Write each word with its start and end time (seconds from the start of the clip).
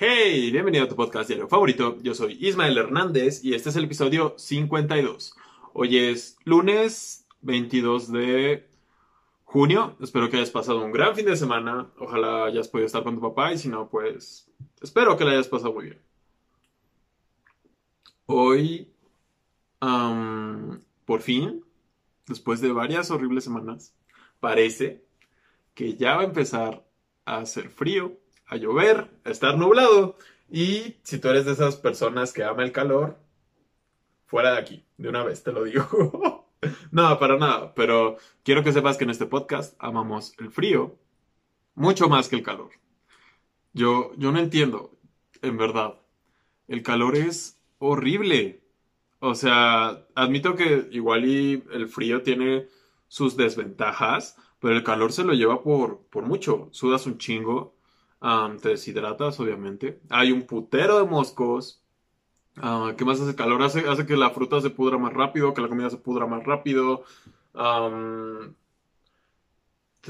Hey, 0.00 0.52
bienvenido 0.52 0.84
a 0.84 0.88
tu 0.88 0.94
podcast 0.94 1.26
diario 1.26 1.48
favorito. 1.48 1.98
Yo 2.02 2.14
soy 2.14 2.38
Ismael 2.40 2.78
Hernández 2.78 3.44
y 3.44 3.54
este 3.54 3.70
es 3.70 3.74
el 3.74 3.82
episodio 3.82 4.32
52. 4.38 5.34
Hoy 5.72 5.98
es 5.98 6.36
lunes 6.44 7.26
22 7.40 8.12
de 8.12 8.68
junio. 9.42 9.96
Espero 10.00 10.30
que 10.30 10.36
hayas 10.36 10.52
pasado 10.52 10.84
un 10.84 10.92
gran 10.92 11.16
fin 11.16 11.26
de 11.26 11.36
semana. 11.36 11.90
Ojalá 11.98 12.44
hayas 12.44 12.68
podido 12.68 12.86
estar 12.86 13.02
con 13.02 13.16
tu 13.16 13.20
papá 13.20 13.52
y 13.52 13.58
si 13.58 13.68
no, 13.68 13.88
pues 13.88 14.48
espero 14.80 15.16
que 15.16 15.24
la 15.24 15.32
hayas 15.32 15.48
pasado 15.48 15.72
muy 15.72 15.86
bien. 15.86 16.00
Hoy, 18.26 18.88
por 19.80 21.20
fin, 21.22 21.64
después 22.28 22.60
de 22.60 22.70
varias 22.70 23.10
horribles 23.10 23.42
semanas, 23.42 23.96
parece 24.38 25.02
que 25.74 25.96
ya 25.96 26.14
va 26.14 26.22
a 26.22 26.26
empezar 26.26 26.86
a 27.24 27.38
hacer 27.38 27.68
frío 27.68 28.16
a 28.48 28.56
llover, 28.56 29.10
a 29.24 29.30
estar 29.30 29.56
nublado. 29.56 30.16
Y 30.50 30.96
si 31.02 31.18
tú 31.18 31.28
eres 31.28 31.44
de 31.44 31.52
esas 31.52 31.76
personas 31.76 32.32
que 32.32 32.44
ama 32.44 32.64
el 32.64 32.72
calor, 32.72 33.18
fuera 34.26 34.52
de 34.52 34.58
aquí, 34.58 34.84
de 34.96 35.08
una 35.08 35.24
vez 35.24 35.42
te 35.42 35.52
lo 35.52 35.64
digo. 35.64 36.46
no, 36.90 37.18
para 37.18 37.36
nada, 37.38 37.74
pero 37.74 38.16
quiero 38.42 38.64
que 38.64 38.72
sepas 38.72 38.96
que 38.96 39.04
en 39.04 39.10
este 39.10 39.26
podcast 39.26 39.76
amamos 39.78 40.34
el 40.38 40.50
frío 40.50 40.98
mucho 41.74 42.08
más 42.08 42.28
que 42.28 42.36
el 42.36 42.42
calor. 42.42 42.70
Yo, 43.72 44.12
yo 44.16 44.32
no 44.32 44.38
entiendo, 44.40 44.98
en 45.42 45.56
verdad. 45.56 46.00
El 46.66 46.82
calor 46.82 47.16
es 47.16 47.60
horrible. 47.78 48.62
O 49.20 49.34
sea, 49.34 50.06
admito 50.14 50.56
que 50.56 50.88
igual 50.90 51.24
y 51.24 51.62
el 51.72 51.88
frío 51.88 52.22
tiene 52.22 52.68
sus 53.08 53.36
desventajas, 53.36 54.36
pero 54.60 54.74
el 54.74 54.84
calor 54.84 55.12
se 55.12 55.24
lo 55.24 55.32
lleva 55.34 55.62
por, 55.62 56.00
por 56.08 56.24
mucho. 56.24 56.68
Sudas 56.72 57.06
un 57.06 57.18
chingo, 57.18 57.77
te 58.20 58.68
deshidratas, 58.68 59.38
obviamente. 59.40 60.00
Hay 60.10 60.32
un 60.32 60.42
putero 60.42 60.98
de 60.98 61.04
moscos. 61.04 61.82
Uh, 62.56 62.96
¿Qué 62.96 63.04
más 63.04 63.20
hace 63.20 63.36
calor? 63.36 63.62
Hace, 63.62 63.88
hace 63.88 64.06
que 64.06 64.16
la 64.16 64.30
fruta 64.30 64.60
se 64.60 64.70
pudra 64.70 64.98
más 64.98 65.12
rápido, 65.12 65.54
que 65.54 65.60
la 65.60 65.68
comida 65.68 65.90
se 65.90 65.98
pudra 65.98 66.26
más 66.26 66.44
rápido. 66.44 67.04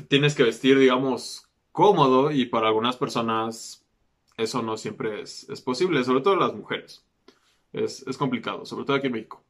tienes 0.09 0.35
que 0.35 0.43
vestir, 0.43 0.79
digamos, 0.79 1.49
cómodo 1.73 2.31
y 2.31 2.47
para 2.47 2.69
algunas 2.69 2.97
personas 2.97 3.85
eso 4.39 4.63
no 4.63 4.77
siempre 4.77 5.21
es, 5.21 5.47
posible, 5.65 6.03
sobre 6.05 6.23
todo 6.23 6.37
las 6.37 6.55
mujeres. 6.55 7.05
Es, 7.73 8.05
complicado, 8.17 8.65
sobre 8.65 8.85
todo 8.85 8.97
aquí 8.97 9.09
en 9.09 9.13
México. 9.13 9.45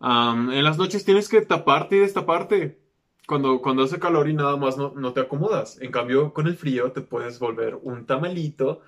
en 0.00 0.62
las 0.62 0.78
noches 0.78 1.04
tienes 1.04 1.28
que 1.28 1.40
taparte 1.40 1.96
y 1.96 2.00
destaparte 2.00 2.78
cuando, 3.26 3.60
cuando 3.60 3.82
hace 3.82 3.98
calor 3.98 4.28
y 4.28 4.34
nada 4.34 4.56
más 4.56 4.76
no, 4.76 5.12
te 5.12 5.20
acomodas. 5.20 5.80
En 5.80 5.90
cambio, 5.90 6.32
con 6.32 6.46
el 6.46 6.56
frío 6.56 6.92
te 6.92 7.00
puedes 7.00 7.38
volver 7.38 7.78
un 7.82 8.06
tamalito 8.06 8.82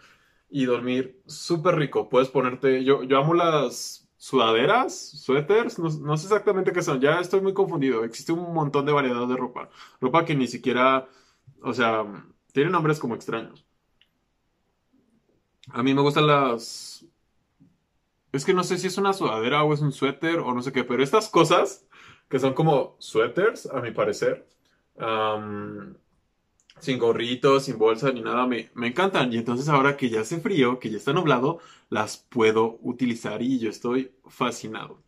y 0.48 0.64
dormir 0.64 1.20
súper 1.26 1.76
rico. 1.76 2.08
Puedes 2.08 2.28
ponerte, 2.28 2.84
yo, 2.84 3.02
yo 3.02 3.18
amo 3.18 3.34
las 3.34 4.08
sudaderas, 4.16 4.96
suéteres, 4.96 5.78
no, 5.78 6.16
sé 6.16 6.26
exactamente 6.26 6.72
qué 6.72 6.82
son, 6.82 7.00
ya 7.00 7.20
estoy 7.20 7.40
muy 7.40 7.54
confundido. 7.54 8.04
Existe 8.04 8.32
un 8.32 8.54
montón 8.54 8.86
de 8.86 8.92
variedad 8.92 9.26
de 9.26 9.36
ropa. 9.36 9.70
Ropa 10.00 10.24
que 10.24 10.34
ni 10.34 10.46
siquiera, 10.46 11.08
o 11.62 11.72
sea, 11.72 12.04
tiene 12.52 12.70
nombres 12.70 12.98
como 12.98 13.14
extraños. 13.14 13.64
A 15.70 15.82
mí 15.82 15.94
me 15.94 16.02
gustan 16.02 16.26
las... 16.26 17.04
Es 18.32 18.44
que 18.44 18.54
no 18.54 18.62
sé 18.62 18.78
si 18.78 18.86
es 18.86 18.98
una 18.98 19.12
sudadera 19.12 19.64
o 19.64 19.72
es 19.72 19.80
un 19.80 19.92
suéter 19.92 20.38
o 20.38 20.54
no 20.54 20.62
sé 20.62 20.72
qué, 20.72 20.84
pero 20.84 21.02
estas 21.02 21.28
cosas 21.28 21.87
que 22.28 22.38
son 22.38 22.54
como 22.54 22.96
suéteres, 22.98 23.66
a 23.66 23.80
mi 23.80 23.90
parecer. 23.92 24.46
sin 26.80 26.98
gorritos, 26.98 27.64
sin 27.64 27.78
bolsa 27.78 28.12
ni 28.12 28.20
nada, 28.22 28.46
me, 28.46 28.70
me, 28.74 28.88
encantan. 28.88 29.32
Y 29.32 29.38
entonces 29.38 29.68
ahora 29.68 29.96
que 29.96 30.10
ya 30.10 30.20
hace 30.20 30.40
frío, 30.40 30.78
que 30.78 30.90
ya 30.90 30.98
está 30.98 31.12
nublado, 31.12 31.58
las 31.90 32.18
puedo 32.18 32.78
utilizar 32.82 33.42
y 33.42 33.58
yo 33.58 33.70
estoy 33.70 34.12
fascinado. 34.28 35.02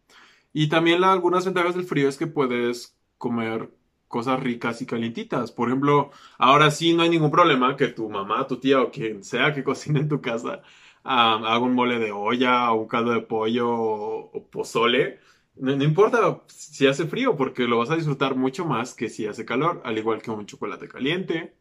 Y 0.52 0.68
también 0.68 1.04
algunas 1.04 1.44
ventajas 1.44 1.74
del 1.74 1.84
frío 1.84 2.08
es 2.08 2.18
que 2.18 2.26
puedes 2.26 2.96
comer 3.18 3.70
cosas 4.08 4.40
ricas 4.40 4.82
y 4.82 4.86
calientitas. 4.86 5.52
Por 5.52 5.68
ejemplo, 5.68 6.10
ahora 6.38 6.70
sí 6.72 6.94
no 6.94 7.02
hay 7.04 7.10
ningún 7.10 7.30
problema 7.30 7.76
que 7.76 7.88
tu 7.88 8.08
mamá, 8.10 8.46
tu 8.46 8.58
tía 8.58 8.80
o 8.82 8.90
quien 8.90 9.22
sea 9.24 9.54
que 9.54 9.64
cocine 9.64 10.00
en 10.00 10.08
tu 10.08 10.20
casa 10.20 10.62
haga 11.04 11.58
un 11.60 11.74
mole 11.74 11.98
de 11.98 12.12
olla 12.12 12.72
o 12.72 12.82
un 12.82 12.88
caldo 12.88 13.12
de 13.12 13.22
pollo 13.22 13.68
o 13.70 14.46
pozole 14.50 15.20
no, 15.56 15.84
importa 15.84 16.42
si 16.48 16.86
hace 16.86 17.06
frío, 17.06 17.36
porque 17.36 17.64
lo 17.64 17.78
vas 17.78 17.90
a 17.90 17.96
disfrutar 17.96 18.36
mucho 18.36 18.64
más 18.64 18.94
que 18.94 19.08
si 19.08 19.26
hace 19.26 19.44
calor, 19.44 19.82
al 19.84 19.98
igual 19.98 20.22
que 20.22 20.30
un 20.30 20.46
chocolate 20.46 20.88
caliente, 20.88 21.54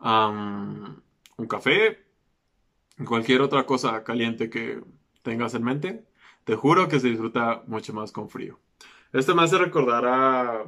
un 0.00 1.46
café, 1.48 2.04
cualquier 3.04 3.42
otra 3.42 3.64
cosa 3.64 4.02
caliente 4.04 4.50
que 4.50 4.82
tengas 5.22 5.54
en 5.54 5.64
mente. 5.64 6.06
Te 6.44 6.54
juro 6.54 6.88
que 6.88 7.00
se 7.00 7.08
disfruta 7.08 7.62
mucho 7.66 7.92
más 7.92 8.12
con 8.12 8.28
frío. 8.28 8.58
Esto 9.12 9.34
me 9.34 9.42
hace 9.42 9.58
recordar 9.58 10.04
a, 10.06 10.64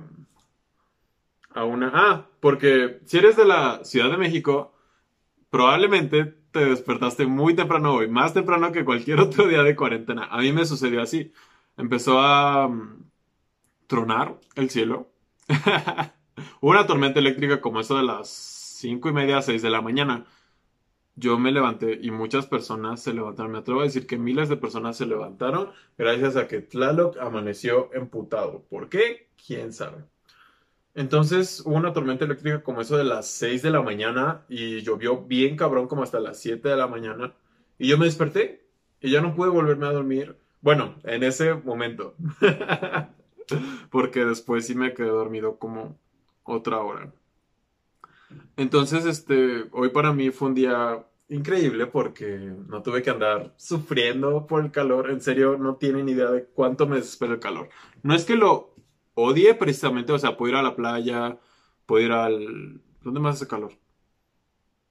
a 1.51 1.65
una... 1.65 1.93
Ah, 1.95 2.27
porque 2.41 3.01
si 3.05 3.19
eres 3.19 3.37
de 3.37 3.45
la 3.45 3.85
Ciudad 3.85 4.11
de 4.11 4.17
México, 4.17 4.75
probablemente 5.51 6.25
te 6.51 6.65
despertaste 6.65 7.27
muy 7.27 7.55
temprano 7.55 7.95
hoy, 7.95 8.09
más 8.09 8.35
temprano 8.35 8.73
que 8.73 8.85
cualquier 8.85 9.21
otro 9.21 9.47
día 9.47 9.63
de 9.63 9.77
cuarentena. 9.77 10.25
A 10.25 10.39
mí 10.39 10.53
me 10.53 10.65
sucedió 10.65 11.03
así 11.03 11.33
empezó 11.79 12.21
a 12.21 12.69
mm, 12.69 13.11
tronar 13.87 14.39
el 14.57 14.69
cielo. 14.69 15.11
Hubo 16.61 16.71
una 16.71 16.87
tormenta 16.87 17.21
eléctrica 17.21 17.61
como 17.61 17.81
eso 17.81 17.97
de 17.97 18.03
las 18.03 18.29
cinco 18.29 19.09
y 19.09 19.13
media, 19.13 19.41
seis 19.41 19.63
de 19.63 19.71
la 19.71 19.81
mañana. 19.81 20.27
Yo 21.17 21.39
me 21.39 21.51
levanté 21.51 21.99
y 22.01 22.11
muchas 22.11 22.47
personas 22.47 23.03
se 23.03 23.15
levantaron. 23.15 23.53
Me 23.53 23.59
atrevo 23.59 23.81
a 23.81 23.85
decir 23.85 24.07
que 24.07 24.19
miles 24.19 24.49
de 24.49 24.57
personas 24.57 24.97
se 24.97 25.07
levantaron 25.07 25.71
gracias 25.97 26.37
a 26.37 26.47
que 26.47 26.61
Tlaloc 26.61 27.17
amaneció 27.19 27.91
emputado. 27.93 28.65
¿Por 28.69 28.89
qué? 28.89 29.29
¿Quién 29.45 29.73
sabe? 29.73 30.05
Entonces 30.95 31.63
hubo 31.65 31.77
una 31.77 31.93
tormenta 31.93 32.25
eléctrica 32.25 32.63
como 32.63 32.81
eso 32.81 32.97
de 32.97 33.05
las 33.05 33.29
6 33.29 33.63
de 33.63 33.71
la 33.71 33.83
mañana 33.83 34.45
y 34.49 34.81
llovió 34.83 35.23
bien 35.25 35.57
cabrón 35.57 35.89
como 35.89 36.03
hasta 36.03 36.21
las 36.21 36.41
7 36.41 36.69
de 36.69 36.77
la 36.77 36.87
mañana. 36.87 37.35
Y 37.79 37.89
yo 37.89 37.99
me 37.99 38.07
desperté 38.07 38.67
y 39.01 39.11
ya 39.11 39.21
no 39.21 39.35
pude 39.35 39.49
volverme 39.51 39.87
a 39.87 39.93
dormir 39.93 40.37
bueno, 40.69 40.97
en 41.05 41.23
ese 41.23 41.55
momento. 41.55 42.15
Porque 43.91 44.27
después 44.27 44.67
sí 44.67 44.75
me 44.75 44.93
quedé 44.93 45.09
dormido 45.09 45.59
como 45.59 45.99
otra 46.43 46.81
hora. 46.81 47.11
Entonces, 48.55 49.07
este, 49.07 49.65
hoy 49.73 49.89
para 49.89 50.13
mí 50.13 50.29
fue 50.29 50.49
un 50.49 50.55
día 50.55 51.07
increíble 51.31 51.87
porque 51.87 52.53
no 52.69 52.83
tuve 52.83 53.01
que 53.01 53.09
andar 53.09 53.55
sufriendo 53.57 54.47
por 54.47 54.63
el 54.63 54.71
calor. 54.71 55.11
En 55.11 55.23
serio, 55.23 55.57
no 55.57 55.77
tienen 55.77 56.07
idea 56.11 56.31
de 56.31 56.45
cuánto 56.45 56.87
me 56.87 56.97
desespera 56.97 57.33
el 57.33 57.41
calor. 57.41 57.71
No 58.03 58.15
es 58.15 58.27
que 58.27 58.37
lo 58.37 58.75
odie 59.15 59.55
precisamente, 59.55 60.13
o 60.13 60.19
sea, 60.19 60.37
puedo 60.37 60.53
ir 60.53 60.59
a 60.59 60.63
la 60.63 60.77
playa, 60.77 61.39
puedo 61.87 62.05
ir 62.05 62.13
al... 62.13 62.83
¿Dónde 63.03 63.21
más 63.21 63.37
hace 63.37 63.49
calor? 63.49 63.73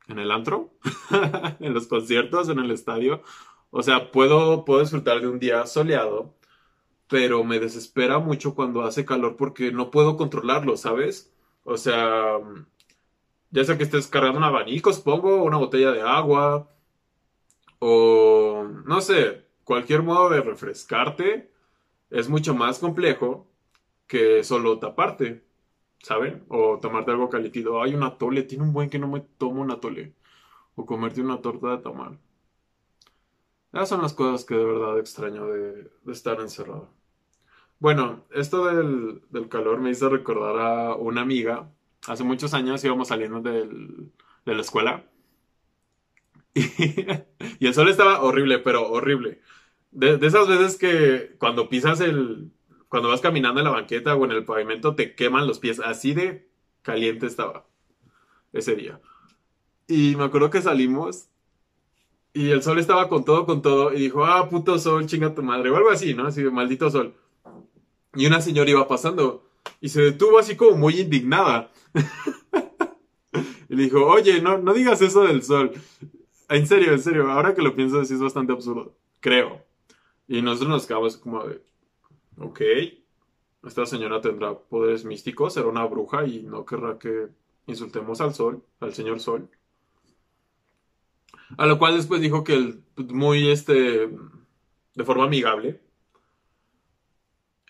¿En 0.08 0.18
el 0.18 0.32
antro? 0.32 0.74
¿En 1.60 1.76
los 1.76 1.86
conciertos? 1.86 2.50
¿En 2.50 2.58
el 2.58 2.72
estadio? 2.72 3.22
O 3.78 3.84
sea, 3.84 4.12
puedo, 4.12 4.66
puedo 4.66 4.82
disfrutar 4.82 5.22
de 5.22 5.28
un 5.28 5.38
día 5.40 5.64
soleado, 5.68 6.34
pero 7.10 7.44
me 7.44 7.60
desespera 7.60 8.20
mucho 8.20 8.56
cuando 8.56 8.84
hace 8.84 9.06
calor 9.06 9.38
porque 9.38 9.72
no 9.72 9.92
puedo 9.92 10.18
controlarlo, 10.18 10.78
¿sabes? 10.78 11.34
O 11.64 11.78
sea, 11.78 12.40
ya 13.52 13.64
sea 13.64 13.78
que 13.78 13.84
estés 13.84 14.08
cargando 14.08 14.40
un 14.40 14.44
abanico, 14.46 14.92
supongo, 14.94 15.44
una 15.44 15.58
botella 15.58 15.92
de 15.92 16.02
agua, 16.02 16.70
o 17.80 18.66
no 18.86 19.02
sé, 19.02 19.46
cualquier 19.64 20.04
modo 20.04 20.30
de 20.30 20.42
refrescarte 20.42 21.52
es 22.10 22.30
mucho 22.30 22.56
más 22.56 22.80
complejo 22.80 23.48
que 24.08 24.44
solo 24.44 24.80
taparte, 24.80 25.44
¿saben? 26.00 26.46
O 26.50 26.80
tomarte 26.80 27.12
algo 27.12 27.30
caliente. 27.30 27.64
Hay 27.84 27.96
una 27.96 28.18
tole, 28.18 28.44
tiene 28.44 28.64
un 28.66 28.74
buen 28.74 28.90
que 28.90 29.00
no 29.00 29.08
me 29.08 29.22
tomo 29.22 29.62
una 29.62 29.80
tole. 29.80 30.16
O 30.76 30.86
comerte 30.86 31.22
una 31.22 31.42
torta 31.42 31.70
de 31.72 31.80
tamal. 31.80 32.20
Esas 33.74 33.90
son 33.90 34.02
las 34.02 34.14
cosas 34.14 34.46
que 34.46 34.56
de 34.56 34.66
verdad 34.66 35.00
extraño 35.00 35.48
de, 35.48 35.92
estar 36.12 36.40
encerrado. 36.40 36.90
Bueno, 37.80 38.26
esto 38.32 38.66
del, 38.66 39.22
calor 39.50 39.80
me 39.80 39.92
hizo 39.92 40.10
recordar 40.10 40.58
a 40.60 40.96
una 40.96 41.22
amiga. 41.22 41.70
Hace 42.08 42.24
muchos 42.24 42.54
años 42.54 42.84
íbamos 42.84 43.10
saliendo 43.10 43.42
de 43.42 44.10
la 44.46 44.62
escuela. 44.62 45.06
Y, 47.60 47.68
el 47.68 47.74
sol 47.74 47.90
estaba 47.90 48.22
horrible, 48.22 48.60
pero 48.60 48.90
horrible. 48.90 49.42
De, 49.92 50.18
de, 50.18 50.28
esas 50.28 50.48
veces 50.48 50.78
que 50.78 51.36
cuando 51.40 51.70
pisas 51.70 52.00
el... 52.02 52.52
Cuando 52.90 53.10
vas 53.10 53.22
caminando 53.22 53.60
en 53.60 53.66
la 53.66 53.72
banqueta 53.72 54.16
o 54.16 54.26
en 54.26 54.32
el 54.32 54.46
pavimento 54.46 54.96
te 54.96 55.14
queman 55.16 55.48
los 55.48 55.60
pies. 55.60 55.80
Así 55.80 56.14
de 56.14 56.50
caliente 56.82 57.26
estaba 57.28 57.68
ese 58.54 58.76
día. 58.76 59.02
Y 59.88 60.16
me 60.16 60.26
acuerdo 60.26 60.50
que 60.50 60.62
salimos 60.62 61.30
y 62.38 62.52
el 62.52 62.62
sol 62.62 62.78
estaba 62.78 63.10
con 63.10 63.26
todo, 63.26 63.48
con 63.48 63.64
todo, 63.64 63.92
y 63.92 64.00
dijo, 64.00 64.24
ah, 64.24 64.48
puto 64.48 64.78
sol, 64.78 65.08
chinga 65.08 65.34
tu 65.34 65.42
madre, 65.42 65.72
o 65.72 65.76
algo 65.76 65.90
así, 65.90 66.14
¿no? 66.14 66.28
Así, 66.28 66.44
maldito 66.44 66.88
sol. 66.92 67.16
Y 68.14 68.28
una 68.28 68.42
señora 68.42 68.70
iba 68.70 68.88
pasando, 68.88 69.44
y 69.82 69.90
se 69.90 70.04
detuvo 70.04 70.38
así 70.38 70.56
como 70.56 70.78
muy 70.78 71.00
indignada. 71.00 71.72
y 73.70 73.76
le 73.76 73.84
dijo, 73.84 74.06
oye, 74.06 74.40
no, 74.40 74.60
no 74.60 74.76
digas 74.76 75.02
eso 75.02 75.24
del 75.24 75.42
sol. 75.42 75.72
En 76.48 76.68
serio, 76.68 76.94
en 76.94 77.02
serio, 77.02 77.32
ahora 77.32 77.56
que 77.56 77.64
lo 77.64 77.76
pienso, 77.76 78.06
sí 78.06 78.14
es 78.14 78.22
bastante 78.22 78.54
absurdo. 78.54 78.94
Creo. 79.20 79.66
Y 80.28 80.44
nosotros 80.44 80.70
nos 80.70 80.86
quedamos 80.86 81.18
como 81.18 81.44
de. 81.44 81.60
Ok. 82.38 82.62
Esta 83.66 83.88
señora 83.88 84.22
tendrá 84.22 84.54
poderes 84.54 85.06
místicos, 85.06 85.56
será 85.56 85.68
una 85.70 85.86
bruja 85.86 86.28
y 86.28 86.44
no 86.44 86.66
querrá 86.66 87.00
que 87.00 87.30
insultemos 87.66 88.22
al 88.22 88.36
sol, 88.36 88.64
al 88.80 88.94
señor 88.94 89.20
sol. 89.20 89.50
A 91.56 91.66
lo 91.66 91.80
cual 91.80 91.96
después 91.96 92.20
dijo 92.22 92.44
que 92.44 92.56
el, 92.56 92.84
muy 92.98 93.50
este, 93.50 94.10
de 94.96 95.04
forma 95.06 95.26
amigable, 95.26 95.80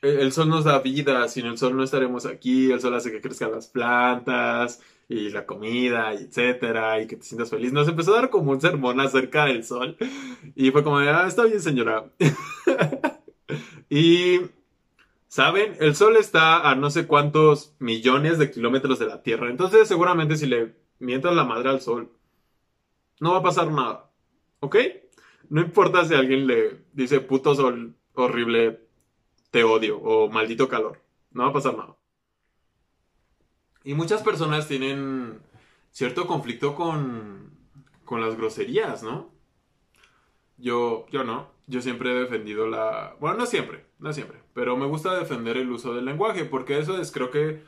el 0.01 0.31
sol 0.31 0.49
nos 0.49 0.63
da 0.63 0.79
vida, 0.79 1.27
sin 1.27 1.45
el 1.45 1.57
sol 1.57 1.75
no 1.75 1.83
estaremos 1.83 2.25
aquí, 2.25 2.71
el 2.71 2.79
sol 2.79 2.93
hace 2.93 3.11
que 3.11 3.21
crezcan 3.21 3.51
las 3.51 3.67
plantas 3.67 4.81
y 5.09 5.29
la 5.29 5.45
comida, 5.45 6.13
etcétera, 6.13 7.01
y 7.01 7.07
que 7.07 7.15
te 7.17 7.23
sientas 7.23 7.49
feliz. 7.49 7.73
Nos 7.73 7.87
empezó 7.87 8.13
a 8.13 8.21
dar 8.21 8.29
como 8.29 8.51
un 8.51 8.61
sermón 8.61 8.99
acerca 8.99 9.45
del 9.45 9.63
sol 9.63 9.97
y 10.55 10.71
fue 10.71 10.83
como, 10.83 10.97
ah, 10.97 11.25
está 11.27 11.45
bien 11.45 11.61
señora. 11.61 12.05
y, 13.89 14.41
¿saben? 15.27 15.75
El 15.79 15.95
sol 15.95 16.15
está 16.17 16.69
a 16.69 16.75
no 16.75 16.89
sé 16.89 17.07
cuántos 17.07 17.73
millones 17.79 18.37
de 18.37 18.51
kilómetros 18.51 18.99
de 18.99 19.07
la 19.07 19.23
Tierra, 19.23 19.49
entonces 19.49 19.87
seguramente 19.87 20.37
si 20.37 20.45
le 20.47 20.75
mientas 20.99 21.35
la 21.35 21.43
madre 21.43 21.69
al 21.69 21.81
sol, 21.81 22.11
no 23.19 23.31
va 23.33 23.39
a 23.39 23.43
pasar 23.43 23.71
nada, 23.71 24.11
¿ok? 24.59 24.75
No 25.49 25.61
importa 25.61 26.05
si 26.05 26.13
alguien 26.13 26.47
le 26.47 26.85
dice 26.93 27.19
puto 27.19 27.55
sol 27.55 27.95
horrible 28.13 28.87
te 29.51 29.63
odio 29.63 29.97
o 29.99 30.29
maldito 30.29 30.67
calor. 30.67 31.01
No 31.31 31.43
va 31.43 31.49
a 31.49 31.53
pasar 31.53 31.77
nada. 31.77 31.95
Y 33.83 33.93
muchas 33.93 34.21
personas 34.21 34.67
tienen 34.67 35.39
cierto 35.91 36.27
conflicto 36.27 36.75
con, 36.75 37.57
con 38.03 38.21
las 38.21 38.35
groserías, 38.35 39.03
¿no? 39.03 39.31
Yo, 40.57 41.05
yo 41.11 41.23
no. 41.23 41.51
Yo 41.67 41.81
siempre 41.81 42.11
he 42.11 42.19
defendido 42.19 42.67
la... 42.67 43.15
Bueno, 43.19 43.37
no 43.37 43.45
siempre, 43.45 43.85
no 43.99 44.11
siempre. 44.13 44.41
Pero 44.53 44.75
me 44.77 44.85
gusta 44.85 45.17
defender 45.17 45.57
el 45.57 45.71
uso 45.71 45.93
del 45.93 46.05
lenguaje 46.05 46.45
porque 46.45 46.79
eso 46.79 46.99
es, 46.99 47.11
creo 47.11 47.29
que 47.29 47.63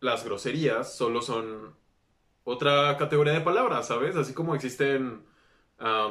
las 0.00 0.24
groserías 0.24 0.96
solo 0.96 1.20
son 1.20 1.74
otra 2.50 2.96
categoría 2.96 3.32
de 3.32 3.40
palabras, 3.40 3.86
¿sabes? 3.86 4.16
Así 4.16 4.34
como 4.34 4.54
existen 4.54 5.22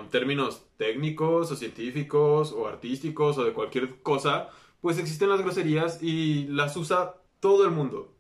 términos 0.10 0.66
técnicos 0.78 1.52
o 1.52 1.56
científicos 1.56 2.54
o 2.54 2.68
artísticos 2.68 3.38
o 3.38 3.44
de 3.44 3.54
cualquier 3.54 4.02
cosa, 4.02 4.50
pues 4.82 4.98
existen 4.98 5.30
las 5.30 5.42
groserías 5.42 6.02
y 6.02 6.48
las 6.48 6.76
usa 6.76 7.16
todo 7.40 7.66
el 7.66 7.72
mundo. 7.72 8.16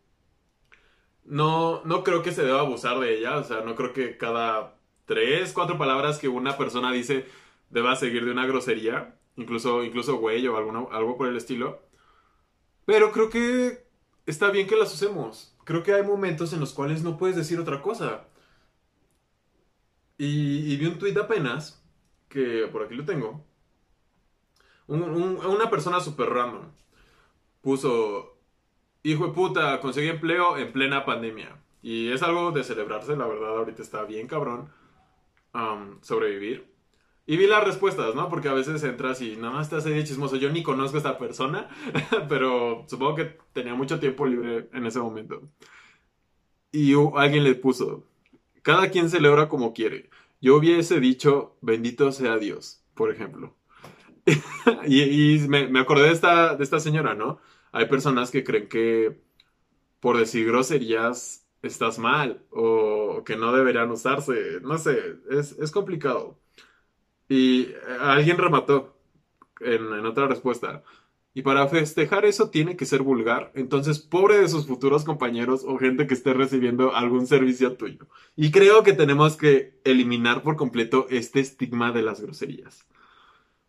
No, 1.25 1.81
no 1.85 2.03
creo 2.03 2.21
que 2.21 2.31
se 2.31 2.43
deba 2.43 2.59
abusar 2.59 2.99
de 2.99 3.17
ellas, 3.17 3.35
o 3.39 3.43
sea, 3.43 3.61
no 3.61 3.75
creo 3.75 3.93
que 3.93 4.17
cada 4.17 4.75
tres, 5.05 5.53
cuatro 5.53 5.77
palabras 5.77 6.19
que 6.19 6.27
una 6.27 6.57
persona 6.57 6.91
dice 6.91 7.25
deba 7.69 7.95
seguir 7.95 8.25
de 8.25 8.31
una 8.31 8.45
grosería, 8.45 9.15
incluso, 9.35 9.83
incluso 9.83 10.17
güey 10.17 10.45
o 10.47 10.57
algo 10.57 11.17
por 11.17 11.29
el 11.29 11.37
estilo. 11.37 11.81
Pero 12.85 13.11
creo 13.11 13.29
que 13.29 13.88
está 14.29 14.51
bien 14.51 14.67
que 14.67 14.75
las 14.75 14.93
usemos. 14.93 15.55
Creo 15.63 15.83
que 15.83 15.93
hay 15.93 16.03
momentos 16.03 16.53
en 16.53 16.59
los 16.59 16.73
cuales 16.73 17.03
no 17.03 17.17
puedes 17.17 17.35
decir 17.35 17.59
otra 17.59 17.81
cosa. 17.81 18.27
Y, 20.17 20.75
vi 20.77 20.85
un 20.85 20.99
tuit 20.99 21.17
apenas, 21.17 21.81
que 22.27 22.67
por 22.71 22.83
aquí 22.83 22.95
lo 22.95 23.05
tengo, 23.05 23.45
una 24.87 25.69
persona 25.69 25.99
súper 26.01 26.29
random 26.29 26.71
puso, 27.61 28.37
hijo 29.03 29.27
de 29.27 29.33
puta, 29.33 29.79
conseguí 29.79 30.07
empleo 30.07 30.57
en 30.57 30.71
plena 30.71 31.05
pandemia. 31.05 31.61
Y 31.81 32.11
es 32.11 32.23
algo 32.23 32.51
de 32.51 32.63
celebrarse, 32.63 33.15
la 33.15 33.27
verdad, 33.27 33.57
ahorita 33.57 33.81
está 33.81 34.03
bien 34.03 34.27
cabrón 34.27 34.69
sobrevivir. 36.01 36.73
Y 37.29 37.37
vi 37.37 37.45
las 37.45 37.63
respuestas, 37.63 38.15
¿no? 38.15 38.27
Porque 38.27 38.49
a 38.49 38.53
veces 38.53 38.83
entras 38.83 39.21
y 39.21 39.35
nada 39.35 39.53
más 39.53 39.67
estás 39.67 39.85
ahí 39.85 40.03
chismoso. 40.03 40.35
Yo 40.37 40.49
ni 40.49 40.63
conozco 40.63 40.97
a 40.97 40.97
esta 40.97 41.19
persona, 41.19 41.69
pero 42.27 42.85
supongo 42.87 43.13
que 43.13 43.37
tenía 43.53 43.75
mucho 43.75 43.99
tiempo 43.99 44.25
libre 44.25 44.67
en 44.73 44.87
ese 44.87 44.97
momento. 44.99 45.43
Y 46.71 46.95
alguien 47.15 47.43
le 47.43 47.53
puso, 47.53 48.03
cada 48.63 48.89
quien 48.89 49.11
celebra 49.11 49.47
como 49.47 49.73
quiere. 49.73 50.09
Yo 50.41 50.55
hubiese 50.55 50.99
dicho, 50.99 51.55
bendito 51.61 52.11
sea 52.11 52.37
Dios, 52.37 52.83
por 52.95 53.11
ejemplo. 53.11 53.55
y, 54.87 55.37
me, 55.47 55.79
acordé 55.79 56.05
de 56.05 56.13
esta, 56.13 56.55
de 56.55 56.63
esta 56.63 56.79
señora, 56.79 57.13
¿no? 57.13 57.39
Hay 57.71 57.85
personas 57.85 58.31
que 58.31 58.43
creen 58.43 58.67
que 58.67 59.21
por 59.99 60.17
decir 60.17 60.47
groserías 60.47 61.45
estás 61.61 61.99
mal 61.99 62.41
o 62.51 63.23
que 63.25 63.35
no 63.35 63.51
deberían 63.53 63.91
usarse. 63.91 64.61
No 64.61 64.77
sé, 64.77 65.17
es, 65.29 65.71
complicado. 65.71 66.39
Y 67.29 67.61
eh, 67.61 67.75
alguien 68.01 68.37
remató 68.37 68.97
en, 69.61 70.05
otra 70.05 70.27
respuesta. 70.27 70.83
Y 71.33 71.43
para 71.43 71.67
festejar 71.67 72.25
eso 72.25 72.49
tiene 72.49 72.75
que 72.75 72.85
ser 72.85 73.03
vulgar. 73.03 73.51
Entonces, 73.55 73.99
pobre 73.99 74.39
de 74.39 74.49
sus 74.49 74.67
futuros 74.67 75.05
compañeros 75.05 75.63
o 75.65 75.77
gente 75.77 76.07
que 76.07 76.15
esté 76.15 76.33
recibiendo 76.33 76.95
algún 76.95 77.27
servicio 77.27 77.77
tuyo. 77.77 78.07
Y 78.35 78.51
creo 78.51 78.83
que 78.83 78.93
tenemos 78.93 79.37
que 79.37 79.79
eliminar 79.85 80.41
por 80.41 80.55
completo 80.55 81.05
este 81.09 81.39
estigma 81.39 81.91
de 81.91 82.01
las 82.01 82.19
groserías. 82.19 82.85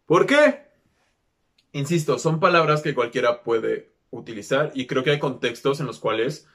¿Por 0.07 0.27
qué? 0.27 0.71
Insisto, 1.73 2.19
son 2.19 2.41
palabras 2.41 2.83
que 2.83 2.95
cualquiera 2.95 3.43
puede 3.43 3.93
utilizar 4.11 4.73
y 4.75 4.87
creo 4.87 5.05
que 5.05 5.11
hay 5.11 5.19
contextos 5.21 5.79
en 5.79 5.87
los 5.87 6.01
cuales 6.01 6.49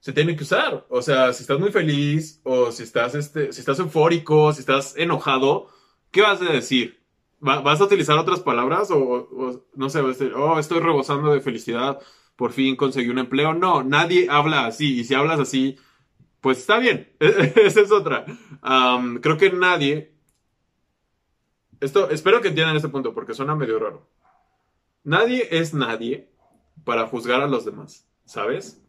se 0.00 0.12
tienen 0.12 0.36
que 0.36 0.44
usar. 0.44 0.86
O 0.88 1.02
sea, 1.02 1.32
si 1.32 1.42
estás 1.42 1.58
muy 1.58 1.72
feliz 1.72 2.40
o 2.44 2.70
si 2.72 2.84
estás, 2.84 3.14
este, 3.14 3.52
si 3.52 3.60
estás 3.60 3.78
eufórico, 3.80 4.52
si 4.52 4.60
estás 4.60 4.96
enojado, 4.96 5.68
¿qué 6.16 6.22
vas 6.22 6.40
a 6.40 6.46
decir? 6.46 6.98
¿Vas 7.40 7.78
a 7.78 7.84
utilizar 7.84 8.16
otras 8.16 8.40
palabras 8.40 8.88
o, 8.90 9.66
no 9.74 9.90
sé, 9.90 10.00
vas 10.00 10.16
a 10.16 10.24
decir, 10.24 10.34
oh, 10.34 10.58
estoy 10.58 10.80
rebosando 10.80 11.30
de 11.30 11.42
felicidad, 11.42 12.00
por 12.36 12.52
fin 12.52 12.74
conseguí 12.74 13.10
un 13.10 13.18
empleo? 13.18 13.52
No, 13.52 13.84
nadie 13.84 14.26
habla 14.30 14.64
así 14.64 15.00
y 15.00 15.04
si 15.04 15.14
hablas 15.14 15.38
así, 15.38 15.76
pues 16.40 16.58
está 16.58 16.78
bien. 16.78 17.12
Esa 17.20 17.82
es 17.82 17.92
otra. 17.92 18.24
creo 19.20 19.36
que 19.36 19.50
nadie 19.50 20.16
esto, 21.80 22.08
espero 22.08 22.40
que 22.40 22.48
entiendan 22.48 22.76
este 22.76 22.88
punto 22.88 23.12
porque 23.12 23.34
suena 23.34 23.54
medio 23.54 23.78
raro. 23.78 24.08
Nadie 25.04 25.46
es 25.50 25.74
nadie 25.74 26.30
para 26.84 27.06
juzgar 27.08 27.42
a 27.42 27.46
los 27.46 27.66
demás, 27.66 28.08
¿sabes? 28.24 28.82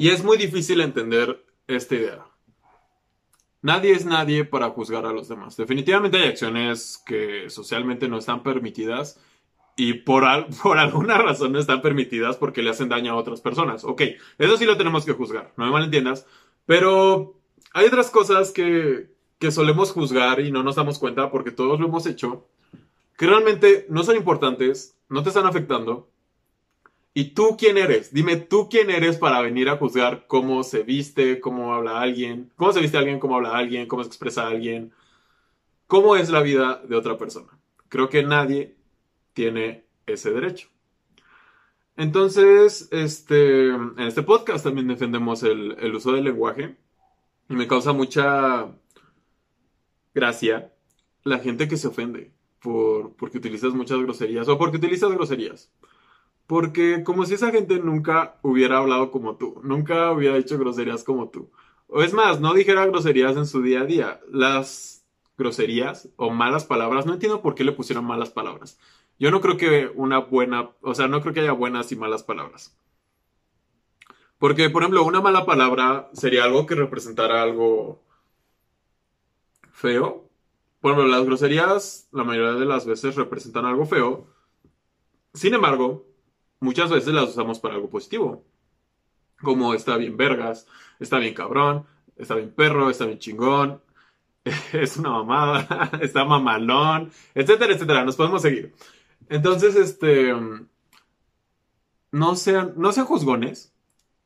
Y 0.00 0.10
es 0.10 0.24
muy 0.24 0.36
difícil 0.36 0.80
entender 0.80 1.46
esta 1.68 1.94
idea. 1.94 2.26
Nadie 3.66 3.94
es 3.94 4.06
nadie 4.06 4.44
para 4.44 4.70
juzgar 4.70 5.06
a 5.06 5.12
los 5.12 5.26
demás. 5.26 5.56
Definitivamente 5.56 6.18
hay 6.18 6.28
acciones 6.28 7.02
que 7.04 7.50
socialmente 7.50 8.06
no 8.06 8.16
están 8.16 8.44
permitidas 8.44 9.18
y 9.74 9.94
por, 9.94 10.22
por 10.62 10.78
alguna 10.78 11.18
razón 11.18 11.50
no 11.50 11.58
están 11.58 11.82
permitidas 11.82 12.36
porque 12.36 12.62
le 12.62 12.70
hacen 12.70 12.88
daño 12.88 13.10
a 13.10 13.16
otras 13.16 13.40
personas. 13.40 13.82
Ok, 13.82 14.02
eso 14.38 14.56
sí 14.56 14.66
lo 14.66 14.76
tenemos 14.76 15.04
que 15.04 15.14
juzgar, 15.14 15.52
no 15.56 15.64
me 15.64 15.72
malentiendas. 15.72 16.28
Pero 16.64 17.40
hay 17.72 17.86
otras 17.86 18.08
cosas 18.08 18.52
que, 18.52 19.10
que 19.40 19.50
solemos 19.50 19.90
juzgar 19.90 20.38
y 20.38 20.52
no 20.52 20.62
nos 20.62 20.76
damos 20.76 21.00
cuenta 21.00 21.32
porque 21.32 21.50
todos 21.50 21.80
lo 21.80 21.86
hemos 21.86 22.06
hecho, 22.06 22.46
que 23.18 23.26
realmente 23.26 23.84
no 23.90 24.04
son 24.04 24.14
importantes, 24.14 24.96
no 25.08 25.24
te 25.24 25.30
están 25.30 25.46
afectando. 25.46 26.08
¿Y 27.18 27.30
tú 27.30 27.56
quién 27.58 27.78
eres? 27.78 28.12
Dime 28.12 28.36
tú 28.36 28.68
quién 28.68 28.90
eres 28.90 29.16
para 29.16 29.40
venir 29.40 29.70
a 29.70 29.78
juzgar 29.78 30.26
cómo 30.26 30.62
se 30.62 30.82
viste, 30.82 31.40
cómo 31.40 31.72
habla 31.72 31.98
alguien, 32.02 32.52
cómo 32.56 32.74
se 32.74 32.80
viste 32.82 32.98
alguien, 32.98 33.18
cómo 33.18 33.36
habla 33.36 33.56
alguien, 33.56 33.88
cómo 33.88 34.02
se 34.02 34.08
expresa 34.08 34.46
alguien, 34.46 34.92
cómo 35.86 36.16
es 36.16 36.28
la 36.28 36.42
vida 36.42 36.82
de 36.86 36.94
otra 36.94 37.16
persona. 37.16 37.58
Creo 37.88 38.10
que 38.10 38.22
nadie 38.22 38.76
tiene 39.32 39.86
ese 40.04 40.30
derecho. 40.30 40.68
Entonces, 41.96 42.86
este, 42.90 43.68
en 43.70 43.98
este 44.00 44.22
podcast 44.22 44.64
también 44.64 44.86
defendemos 44.86 45.42
el, 45.42 45.74
el 45.80 45.94
uso 45.94 46.12
del 46.12 46.24
lenguaje 46.24 46.76
y 47.48 47.54
me 47.54 47.66
causa 47.66 47.94
mucha 47.94 48.68
gracia 50.12 50.70
la 51.24 51.38
gente 51.38 51.66
que 51.66 51.78
se 51.78 51.88
ofende 51.88 52.34
por, 52.60 53.16
porque 53.16 53.38
utilizas 53.38 53.72
muchas 53.72 54.00
groserías 54.00 54.46
o 54.48 54.58
porque 54.58 54.76
utilizas 54.76 55.10
groserías. 55.12 55.70
Porque 56.46 57.02
como 57.02 57.26
si 57.26 57.34
esa 57.34 57.50
gente 57.50 57.78
nunca 57.80 58.38
hubiera 58.42 58.78
hablado 58.78 59.10
como 59.10 59.36
tú, 59.36 59.60
nunca 59.64 60.12
hubiera 60.12 60.36
hecho 60.36 60.58
groserías 60.58 61.02
como 61.02 61.28
tú. 61.28 61.50
O 61.88 62.02
es 62.02 62.12
más, 62.12 62.40
no 62.40 62.54
dijera 62.54 62.86
groserías 62.86 63.36
en 63.36 63.46
su 63.46 63.62
día 63.62 63.80
a 63.80 63.84
día. 63.84 64.20
Las 64.30 65.04
groserías 65.36 66.08
o 66.16 66.30
malas 66.30 66.64
palabras, 66.64 67.06
no 67.06 67.14
entiendo 67.14 67.42
por 67.42 67.54
qué 67.54 67.64
le 67.64 67.72
pusieron 67.72 68.04
malas 68.04 68.30
palabras. 68.30 68.78
Yo 69.18 69.30
no 69.30 69.40
creo 69.40 69.56
que 69.56 69.90
una 69.94 70.18
buena, 70.18 70.70
o 70.82 70.94
sea, 70.94 71.08
no 71.08 71.20
creo 71.20 71.34
que 71.34 71.40
haya 71.40 71.52
buenas 71.52 71.90
y 71.92 71.96
malas 71.96 72.22
palabras. 72.22 72.76
Porque, 74.38 74.68
por 74.70 74.82
ejemplo, 74.82 75.04
una 75.04 75.20
mala 75.20 75.46
palabra 75.46 76.10
sería 76.12 76.44
algo 76.44 76.66
que 76.66 76.74
representara 76.74 77.42
algo 77.42 78.02
feo. 79.72 80.28
Bueno, 80.82 81.06
las 81.06 81.24
groserías 81.24 82.08
la 82.12 82.24
mayoría 82.24 82.52
de 82.52 82.66
las 82.66 82.86
veces 82.86 83.16
representan 83.16 83.64
algo 83.64 83.86
feo. 83.86 84.26
Sin 85.32 85.54
embargo, 85.54 86.06
muchas 86.60 86.90
veces 86.90 87.12
las 87.14 87.30
usamos 87.30 87.58
para 87.60 87.74
algo 87.74 87.90
positivo. 87.90 88.44
Como 89.42 89.74
está 89.74 89.96
bien 89.96 90.16
vergas, 90.16 90.66
está 90.98 91.18
bien 91.18 91.34
cabrón, 91.34 91.86
está 92.16 92.34
bien 92.36 92.52
perro, 92.54 92.90
está 92.90 93.06
bien 93.06 93.18
chingón. 93.18 93.82
es 94.72 94.96
una 94.96 95.10
mamada, 95.10 95.90
está 96.00 96.24
mamalón, 96.24 97.10
etcétera, 97.34 97.74
etcétera. 97.74 98.04
Nos 98.04 98.16
podemos 98.16 98.42
seguir. 98.42 98.74
Entonces, 99.28 99.76
este, 99.76 100.32
no 102.12 102.36
sean, 102.36 102.74
no 102.76 102.92
sean 102.92 103.06
juzgones 103.06 103.74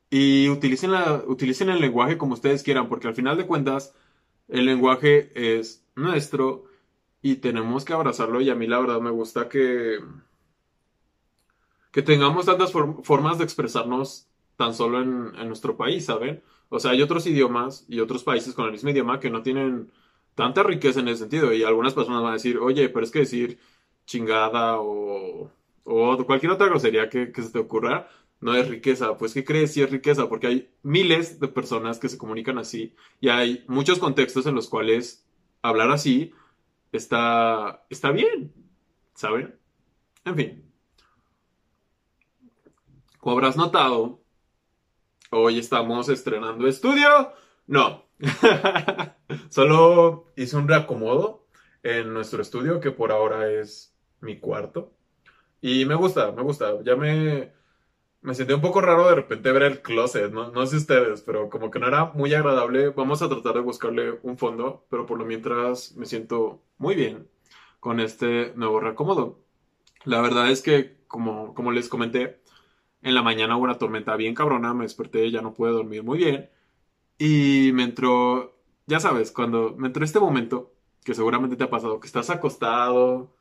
y 0.09 0.49
utilicen, 0.49 0.91
la, 0.91 1.23
utilicen 1.27 1.69
el 1.69 1.81
lenguaje 1.81 2.17
como 2.17 2.33
ustedes 2.33 2.63
quieran, 2.63 2.89
porque 2.89 3.07
al 3.07 3.15
final 3.15 3.37
de 3.37 3.47
cuentas, 3.47 3.93
el 4.47 4.65
lenguaje 4.65 5.31
es 5.35 5.85
nuestro 5.95 6.65
y 7.21 7.37
tenemos 7.37 7.85
que 7.85 7.93
abrazarlo. 7.93 8.41
Y 8.41 8.49
a 8.49 8.55
mí, 8.55 8.67
la 8.67 8.79
verdad, 8.79 9.01
me 9.01 9.11
gusta 9.11 9.49
que, 9.49 9.99
que 11.91 12.01
tengamos 12.01 12.45
tantas 12.45 12.71
formas 12.71 13.37
de 13.37 13.43
expresarnos 13.43 14.27
tan 14.55 14.73
solo 14.73 15.01
en, 15.01 15.33
en 15.37 15.47
nuestro 15.47 15.77
país, 15.77 16.05
¿saben? 16.05 16.43
O 16.69 16.79
sea, 16.79 16.91
hay 16.91 17.01
otros 17.01 17.27
idiomas 17.27 17.85
y 17.87 17.99
otros 17.99 18.23
países 18.23 18.53
con 18.53 18.65
el 18.65 18.71
mismo 18.71 18.89
idioma 18.89 19.19
que 19.19 19.29
no 19.29 19.43
tienen 19.43 19.91
tanta 20.35 20.63
riqueza 20.63 20.99
en 21.01 21.07
ese 21.09 21.19
sentido. 21.21 21.53
Y 21.53 21.63
algunas 21.63 21.93
personas 21.93 22.21
van 22.21 22.31
a 22.31 22.33
decir, 22.35 22.57
oye, 22.57 22.89
pero 22.89 23.05
es 23.05 23.11
que 23.11 23.19
decir 23.19 23.59
chingada 24.05 24.79
o, 24.79 25.51
o 25.83 26.25
cualquier 26.25 26.51
otra 26.51 26.67
grosería 26.67 27.09
que, 27.09 27.31
que 27.31 27.41
se 27.41 27.51
te 27.51 27.59
ocurra 27.59 28.07
no 28.39 28.55
es 28.55 28.67
riqueza. 28.67 29.17
Pues, 29.17 29.33
¿qué 29.33 29.43
crees 29.45 29.73
si 29.73 29.81
es 29.81 29.91
riqueza? 29.91 30.27
Porque 30.29 30.47
hay 30.47 30.69
miles 30.83 31.39
de 31.39 31.47
personas 31.47 31.99
que 31.99 32.09
se 32.09 32.17
comunican 32.17 32.57
así 32.57 32.95
y 33.19 33.29
hay 33.29 33.63
muchos 33.67 33.99
contextos 33.99 34.45
en 34.47 34.55
los 34.55 34.67
cuales 34.69 35.25
hablar 35.61 35.91
así 35.91 36.33
está, 36.91 37.85
está 37.89 38.11
bien, 38.11 38.53
¿saben? 39.15 39.59
En 40.25 40.35
fin. 40.37 40.70
Como 43.21 43.33
habrás 43.35 43.55
notado, 43.55 44.19
hoy 45.29 45.59
estamos 45.59 46.09
estrenando 46.09 46.67
estudio. 46.67 47.31
No. 47.67 48.05
Solo 49.49 50.25
hice 50.35 50.57
un 50.57 50.67
reacomodo 50.67 51.45
en 51.83 52.13
nuestro 52.15 52.41
estudio, 52.41 52.79
que 52.79 52.89
por 52.89 53.11
ahora 53.11 53.51
es 53.51 53.95
mi 54.21 54.39
cuarto. 54.39 54.91
Y 55.61 55.85
me 55.85 55.93
gusta, 55.93 56.31
me 56.31 56.41
gusta. 56.41 56.81
Ya 56.83 56.95
me, 56.95 57.53
me 58.21 58.33
sentí 58.33 58.53
un 58.53 58.61
poco 58.61 58.81
raro 58.81 59.07
de 59.07 59.15
repente 59.15 59.51
ver 59.51 59.63
el 59.63 59.81
closet, 59.83 60.31
no, 60.31 60.51
no 60.51 60.65
sé 60.65 60.77
ustedes, 60.77 61.21
pero 61.21 61.49
como 61.51 61.69
que 61.69 61.77
no 61.79 61.87
era 61.87 62.05
muy 62.15 62.33
agradable. 62.33 62.89
Vamos 62.89 63.21
a 63.21 63.29
tratar 63.29 63.53
de 63.53 63.61
buscarle 63.61 64.19
un 64.23 64.39
fondo, 64.39 64.87
pero 64.89 65.05
por 65.05 65.19
lo 65.19 65.25
mientras 65.25 65.95
me 65.95 66.07
siento 66.07 66.63
muy 66.79 66.95
bien 66.95 67.29
con 67.79 67.99
este 67.99 68.53
nuevo 68.55 68.79
reacomodo. 68.79 69.39
La 70.05 70.21
verdad 70.21 70.49
es 70.49 70.63
que, 70.63 70.97
como, 71.07 71.53
como 71.53 71.71
les 71.71 71.87
comenté, 71.89 72.40
en 73.01 73.15
la 73.15 73.23
mañana 73.23 73.57
hubo 73.57 73.63
una 73.63 73.77
tormenta 73.77 74.15
bien 74.15 74.35
cabrona, 74.35 74.73
me 74.73 74.83
desperté, 74.83 75.29
ya 75.31 75.41
no 75.41 75.53
pude 75.53 75.71
dormir 75.71 76.03
muy 76.03 76.17
bien. 76.19 76.49
Y 77.17 77.71
me 77.73 77.83
entró, 77.83 78.57
ya 78.87 78.99
sabes, 78.99 79.31
cuando 79.31 79.75
me 79.77 79.87
entró 79.87 80.03
este 80.05 80.19
momento, 80.19 80.73
que 81.03 81.13
seguramente 81.13 81.55
te 81.55 81.63
ha 81.63 81.69
pasado, 81.69 81.99
que 81.99 82.07
estás 82.07 82.29
acostado 82.29 83.35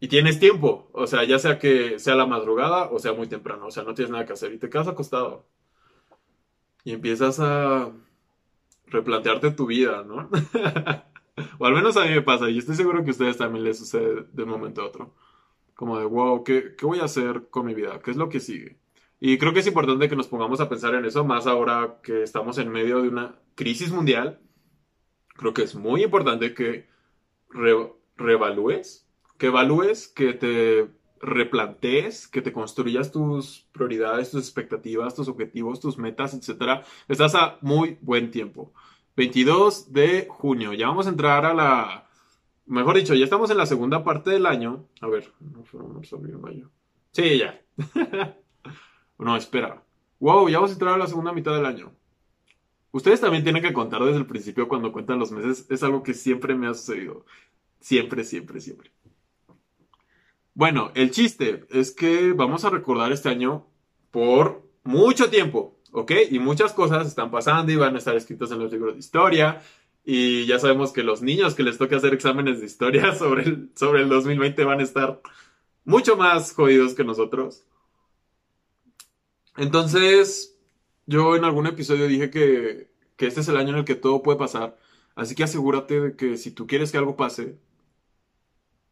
y 0.00 0.08
tienes 0.08 0.38
tiempo, 0.40 0.88
o 0.92 1.06
sea, 1.06 1.24
ya 1.24 1.38
sea 1.38 1.58
que 1.58 1.98
sea 1.98 2.14
la 2.14 2.26
madrugada 2.26 2.88
o 2.90 2.98
sea 3.00 3.12
muy 3.14 3.26
temprano, 3.28 3.66
o 3.66 3.70
sea, 3.70 3.82
no 3.84 3.94
tienes 3.94 4.12
nada 4.12 4.26
que 4.26 4.32
hacer 4.32 4.52
y 4.52 4.58
te 4.58 4.70
quedas 4.70 4.88
acostado. 4.88 5.44
Y 6.84 6.92
empiezas 6.92 7.40
a 7.40 7.92
replantearte 8.86 9.50
tu 9.50 9.66
vida, 9.66 10.04
¿no? 10.04 10.30
o 11.58 11.66
al 11.66 11.74
menos 11.74 11.96
a 11.96 12.04
mí 12.04 12.10
me 12.10 12.22
pasa, 12.22 12.48
y 12.50 12.58
estoy 12.58 12.76
seguro 12.76 13.02
que 13.02 13.10
a 13.10 13.12
ustedes 13.12 13.36
también 13.36 13.64
les 13.64 13.78
sucede 13.78 14.24
de 14.32 14.42
un 14.42 14.48
momento 14.50 14.82
a 14.82 14.86
otro. 14.86 15.14
Como 15.78 15.96
de, 15.96 16.06
wow, 16.06 16.42
¿qué, 16.42 16.74
¿qué 16.76 16.84
voy 16.84 16.98
a 16.98 17.04
hacer 17.04 17.50
con 17.50 17.64
mi 17.64 17.72
vida? 17.72 18.00
¿Qué 18.02 18.10
es 18.10 18.16
lo 18.16 18.28
que 18.28 18.40
sigue? 18.40 18.80
Y 19.20 19.38
creo 19.38 19.52
que 19.52 19.60
es 19.60 19.66
importante 19.68 20.08
que 20.08 20.16
nos 20.16 20.26
pongamos 20.26 20.58
a 20.60 20.68
pensar 20.68 20.92
en 20.96 21.04
eso, 21.04 21.24
más 21.24 21.46
ahora 21.46 22.00
que 22.02 22.24
estamos 22.24 22.58
en 22.58 22.68
medio 22.68 23.00
de 23.00 23.08
una 23.08 23.36
crisis 23.54 23.92
mundial. 23.92 24.40
Creo 25.36 25.54
que 25.54 25.62
es 25.62 25.76
muy 25.76 26.02
importante 26.02 26.52
que 26.52 26.88
reevalúes, 28.16 29.08
que 29.38 29.46
evalúes, 29.46 30.08
que 30.08 30.32
te 30.32 30.88
replantees, 31.20 32.26
que 32.26 32.42
te 32.42 32.52
construyas 32.52 33.12
tus 33.12 33.68
prioridades, 33.70 34.32
tus 34.32 34.42
expectativas, 34.42 35.14
tus 35.14 35.28
objetivos, 35.28 35.78
tus 35.78 35.96
metas, 35.96 36.34
etc. 36.34 36.82
Estás 37.06 37.36
a 37.36 37.58
muy 37.60 37.98
buen 38.00 38.32
tiempo. 38.32 38.72
22 39.16 39.92
de 39.92 40.26
junio. 40.28 40.72
Ya 40.72 40.88
vamos 40.88 41.06
a 41.06 41.10
entrar 41.10 41.46
a 41.46 41.54
la... 41.54 42.07
Mejor 42.68 42.96
dicho, 42.96 43.14
ya 43.14 43.24
estamos 43.24 43.50
en 43.50 43.56
la 43.56 43.64
segunda 43.64 44.04
parte 44.04 44.30
del 44.30 44.44
año. 44.44 44.86
A 45.00 45.08
ver, 45.08 45.32
no 45.40 45.64
fue 45.64 45.80
mayo. 46.38 46.70
Sí, 47.12 47.38
ya. 47.38 47.60
No, 49.18 49.36
espera. 49.36 49.82
Wow, 50.20 50.48
ya 50.48 50.58
vamos 50.58 50.70
a 50.70 50.74
entrar 50.74 50.94
a 50.94 50.98
la 50.98 51.08
segunda 51.08 51.32
mitad 51.32 51.52
del 51.52 51.66
año. 51.66 51.92
Ustedes 52.92 53.20
también 53.20 53.42
tienen 53.42 53.62
que 53.62 53.72
contar 53.72 54.00
desde 54.04 54.18
el 54.18 54.26
principio 54.26 54.68
cuando 54.68 54.92
cuentan 54.92 55.18
los 55.18 55.32
meses. 55.32 55.66
Es 55.70 55.82
algo 55.82 56.04
que 56.04 56.14
siempre 56.14 56.54
me 56.54 56.68
ha 56.68 56.74
sucedido. 56.74 57.24
Siempre, 57.80 58.22
siempre, 58.22 58.60
siempre. 58.60 58.92
Bueno, 60.54 60.92
el 60.94 61.10
chiste 61.10 61.66
es 61.70 61.90
que 61.90 62.32
vamos 62.32 62.64
a 62.64 62.70
recordar 62.70 63.10
este 63.10 63.28
año 63.28 63.66
por 64.12 64.62
mucho 64.84 65.30
tiempo, 65.30 65.80
¿ok? 65.90 66.12
Y 66.30 66.38
muchas 66.38 66.72
cosas 66.72 67.08
están 67.08 67.32
pasando 67.32 67.72
y 67.72 67.76
van 67.76 67.96
a 67.96 67.98
estar 67.98 68.16
escritas 68.16 68.52
en 68.52 68.60
los 68.60 68.70
libros 68.70 68.94
de 68.94 69.00
historia. 69.00 69.60
Y 70.04 70.46
ya 70.46 70.58
sabemos 70.58 70.92
que 70.92 71.02
los 71.02 71.22
niños 71.22 71.54
que 71.54 71.62
les 71.62 71.78
toca 71.78 71.96
hacer 71.96 72.14
exámenes 72.14 72.60
de 72.60 72.66
historia 72.66 73.14
sobre 73.18 73.44
el, 73.44 73.70
sobre 73.74 74.02
el 74.02 74.08
2020 74.08 74.64
van 74.64 74.80
a 74.80 74.84
estar 74.84 75.20
mucho 75.84 76.16
más 76.16 76.52
jodidos 76.52 76.94
que 76.94 77.04
nosotros. 77.04 77.64
Entonces, 79.56 80.56
yo 81.06 81.34
en 81.36 81.44
algún 81.44 81.66
episodio 81.66 82.06
dije 82.06 82.30
que, 82.30 82.90
este 83.18 83.40
es 83.40 83.48
el 83.48 83.56
año 83.56 83.70
en 83.70 83.78
el 83.78 83.84
que 83.84 83.94
todo 83.96 84.22
puede 84.22 84.38
pasar. 84.38 84.78
Así 85.16 85.34
que 85.34 85.44
asegúrate 85.44 86.00
de 86.00 86.16
que 86.16 86.36
si 86.36 86.50
tú 86.52 86.66
quieres 86.66 86.92
que 86.92 86.98
algo 86.98 87.16
pase, 87.16 87.58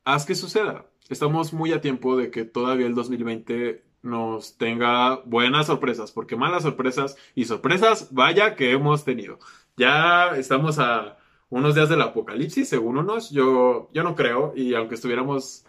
haz 0.04 0.26
que 0.26 0.34
suceda. 0.34 0.86
Estamos 1.08 1.52
muy 1.52 1.72
a 1.72 1.80
tiempo 1.80 2.16
de 2.16 2.30
que 2.30 2.44
todavía 2.44 2.86
el 2.86 2.94
2020 2.94 3.84
nos 4.02 4.56
tenga 4.56 5.16
buenas 5.26 5.66
sorpresas, 5.66 6.10
porque 6.12 6.36
malas 6.36 6.62
sorpresas 6.62 7.16
y 7.34 7.44
sorpresas, 7.44 8.08
vaya 8.12 8.56
que 8.56 8.72
hemos 8.72 9.04
tenido. 9.04 9.38
Ya 9.76 10.30
estamos 10.36 10.78
a 10.78 11.18
unos 11.50 11.74
días 11.74 11.88
del 11.88 12.00
apocalipsis, 12.02 12.68
según 12.68 12.96
unos, 12.98 13.30
yo, 13.30 13.90
yo 13.92 14.02
no 14.02 14.14
creo, 14.14 14.52
y 14.56 14.74
aunque 14.74 14.94
estuviéramos 14.94 15.64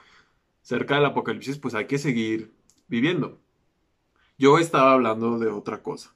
cerca 0.61 0.95
del 0.95 1.05
apocalipsis, 1.05 1.57
pues 1.59 1.75
hay 1.75 1.87
que 1.87 1.97
seguir 1.97 2.53
viviendo. 2.87 3.39
Yo 4.37 4.59
estaba 4.59 4.93
hablando 4.93 5.39
de 5.39 5.47
otra 5.49 5.81
cosa. 5.83 6.15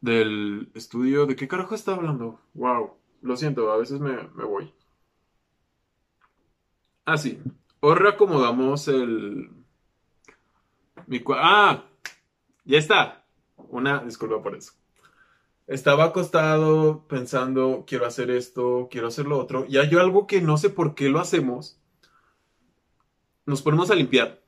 Del 0.00 0.70
estudio. 0.74 1.26
¿De 1.26 1.36
qué 1.36 1.46
carajo 1.48 1.74
estaba 1.74 1.98
hablando? 1.98 2.40
Wow. 2.54 2.96
Lo 3.22 3.36
siento, 3.36 3.70
a 3.70 3.76
veces 3.76 4.00
me, 4.00 4.16
voy. 4.44 4.72
Ah, 7.04 7.18
sí. 7.18 7.38
Hoy 7.80 7.94
reacomodamos 7.94 8.88
el. 8.88 9.50
Mi 11.06 11.22
¡Ah! 11.36 11.84
Ya 12.64 12.78
está. 12.78 13.24
Una 13.56 14.02
disculpa 14.04 14.42
por 14.42 14.56
eso. 14.56 14.72
Estaba 15.70 16.02
acostado 16.06 17.06
pensando, 17.06 17.84
quiero 17.86 18.04
hacer 18.04 18.28
esto, 18.32 18.88
quiero 18.90 19.06
hacer 19.06 19.26
lo 19.26 19.38
otro. 19.38 19.66
Y 19.68 19.76
hay 19.78 19.94
algo 19.94 20.26
que 20.26 20.40
no 20.40 20.56
sé 20.56 20.68
por 20.68 20.96
qué 20.96 21.08
lo 21.10 21.20
hacemos. 21.20 21.78
Nos 23.46 23.62
ponemos 23.62 23.88
a 23.92 23.94
limpiar. 23.94 24.40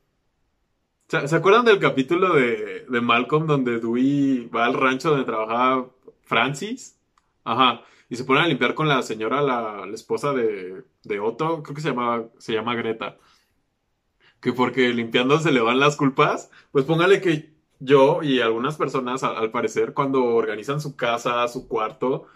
¿Se 1.07 1.37
acuerdan 1.37 1.64
del 1.64 1.79
capítulo 1.79 2.35
de, 2.35 2.87
Malcolm 3.00 3.47
donde 3.47 3.79
Dewey 3.79 4.49
va 4.49 4.64
al 4.64 4.75
rancho 4.75 5.11
donde 5.11 5.25
trabajaba 5.25 5.91
Francis? 6.23 6.99
Ajá. 7.45 7.83
Y 8.11 8.17
se 8.17 8.25
pone 8.25 8.41
a 8.41 8.49
limpiar 8.49 8.75
con 8.75 8.88
la 8.88 9.00
señora, 9.02 9.43
la, 9.43 9.85
esposa 9.95 10.33
de, 10.33 10.83
Otto, 11.21 11.62
creo 11.62 11.76
que 11.76 11.83
se 11.83 11.91
llama, 11.91 12.25
se 12.38 12.52
llama 12.52 12.75
Greta. 12.75 13.17
Que 14.41 14.52
porque 14.52 14.88
limpiando 14.88 15.38
se 15.38 15.52
le 15.52 15.61
van 15.61 15.79
las 15.79 15.95
culpas. 15.95 16.50
Pues 16.73 16.85
póngale 16.85 17.21
que 17.21 17.51
yo 17.85 18.23
y 18.23 18.41
algunas 18.41 18.77
personas, 18.77 19.23
al, 19.25 19.51
parecer, 19.51 19.95
cuando 19.95 20.25
organizan 20.25 20.81
su 20.81 20.97
casa, 20.97 21.47
su 21.49 21.69
cuarto, 21.69 22.27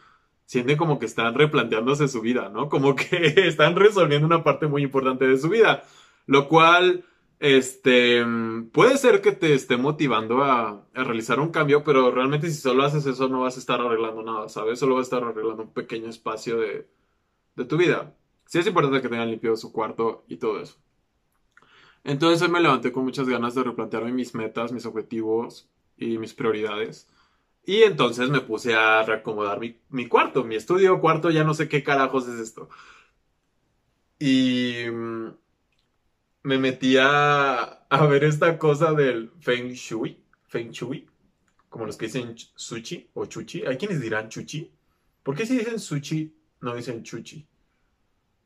sienten 0.46 0.76
como 0.76 0.98
que 0.98 1.06
están 1.06 1.34
replanteándose 1.34 2.08
su 2.08 2.20
vida, 2.20 2.48
¿no? 2.48 2.68
Como 2.68 2.94
que 2.96 3.06
están 3.48 3.76
resolviendo 3.76 4.26
una 4.26 4.44
parte 4.44 4.66
muy 4.66 4.82
importante 4.82 5.26
de 5.26 5.38
su 5.38 5.48
vida. 5.48 5.84
Lo 6.26 6.48
cual 6.48 7.04
este, 7.38 8.24
puede 8.72 8.96
ser 8.96 9.20
que 9.20 9.32
te 9.32 9.54
esté 9.54 9.76
motivando 9.76 10.42
a, 10.42 10.86
realizar 10.94 11.38
un 11.40 11.50
cambio, 11.50 11.84
pero 11.84 12.10
realmente 12.10 12.50
si 12.50 12.56
solo 12.56 12.84
haces 12.84 13.06
eso 13.06 13.28
no 13.28 13.40
vas 13.42 13.56
a 13.56 13.60
estar 13.60 13.80
arreglando 13.80 14.22
nada, 14.22 14.48
¿sabes? 14.48 14.78
Solo 14.78 14.94
vas 14.94 15.02
a 15.12 15.16
estar 15.16 15.24
arreglando 15.24 15.64
un 15.64 15.72
pequeño 15.72 16.08
espacio 16.08 16.58
de, 16.58 16.88
tu 17.68 17.76
vida. 17.76 18.14
Sí 18.46 18.58
es 18.58 18.66
importante 18.66 19.02
que 19.02 19.08
tengan 19.08 19.30
limpio 19.30 19.56
su 19.56 19.72
cuarto 19.72 20.24
y 20.28 20.36
todo 20.36 20.60
eso. 20.60 20.76
Entonces 22.06 22.48
me 22.48 22.60
levanté 22.60 22.92
con 22.92 23.04
muchas 23.04 23.28
ganas 23.28 23.56
de 23.56 23.64
replantearme 23.64 24.12
mis 24.12 24.32
metas, 24.32 24.70
mis 24.70 24.86
objetivos 24.86 25.68
y 25.96 26.18
mis 26.18 26.34
prioridades. 26.34 27.08
Y 27.64 27.82
entonces 27.82 28.30
me 28.30 28.40
puse 28.40 28.74
a 28.76 29.02
reacomodar 29.02 29.58
mi, 29.88 30.06
cuarto, 30.06 30.44
mi 30.44 30.54
estudio, 30.54 31.00
cuarto, 31.00 31.30
ya 31.30 31.42
no 31.42 31.52
sé 31.52 31.68
qué 31.68 31.82
carajos 31.82 32.28
es 32.28 32.38
esto. 32.38 32.68
Y 34.20 34.84
me 36.44 36.58
metí 36.58 36.96
a, 36.96 37.84
ver 38.08 38.22
esta 38.22 38.56
cosa 38.56 38.92
del 38.92 39.32
Feng 39.40 39.72
Shui. 39.72 40.22
Feng 40.46 40.70
Shui. 40.70 41.08
Como 41.68 41.86
los 41.86 41.96
que 41.96 42.06
dicen 42.06 42.36
sushi 42.54 43.10
o 43.14 43.26
chuchi. 43.26 43.66
Hay 43.66 43.76
quienes 43.78 44.00
dirán 44.00 44.28
chuchi. 44.28 44.70
¿Por 45.24 45.34
qué 45.34 45.44
si 45.44 45.58
dicen 45.58 45.80
sushi 45.80 46.32
no 46.60 46.76
dicen 46.76 47.02
chuchi. 47.02 47.44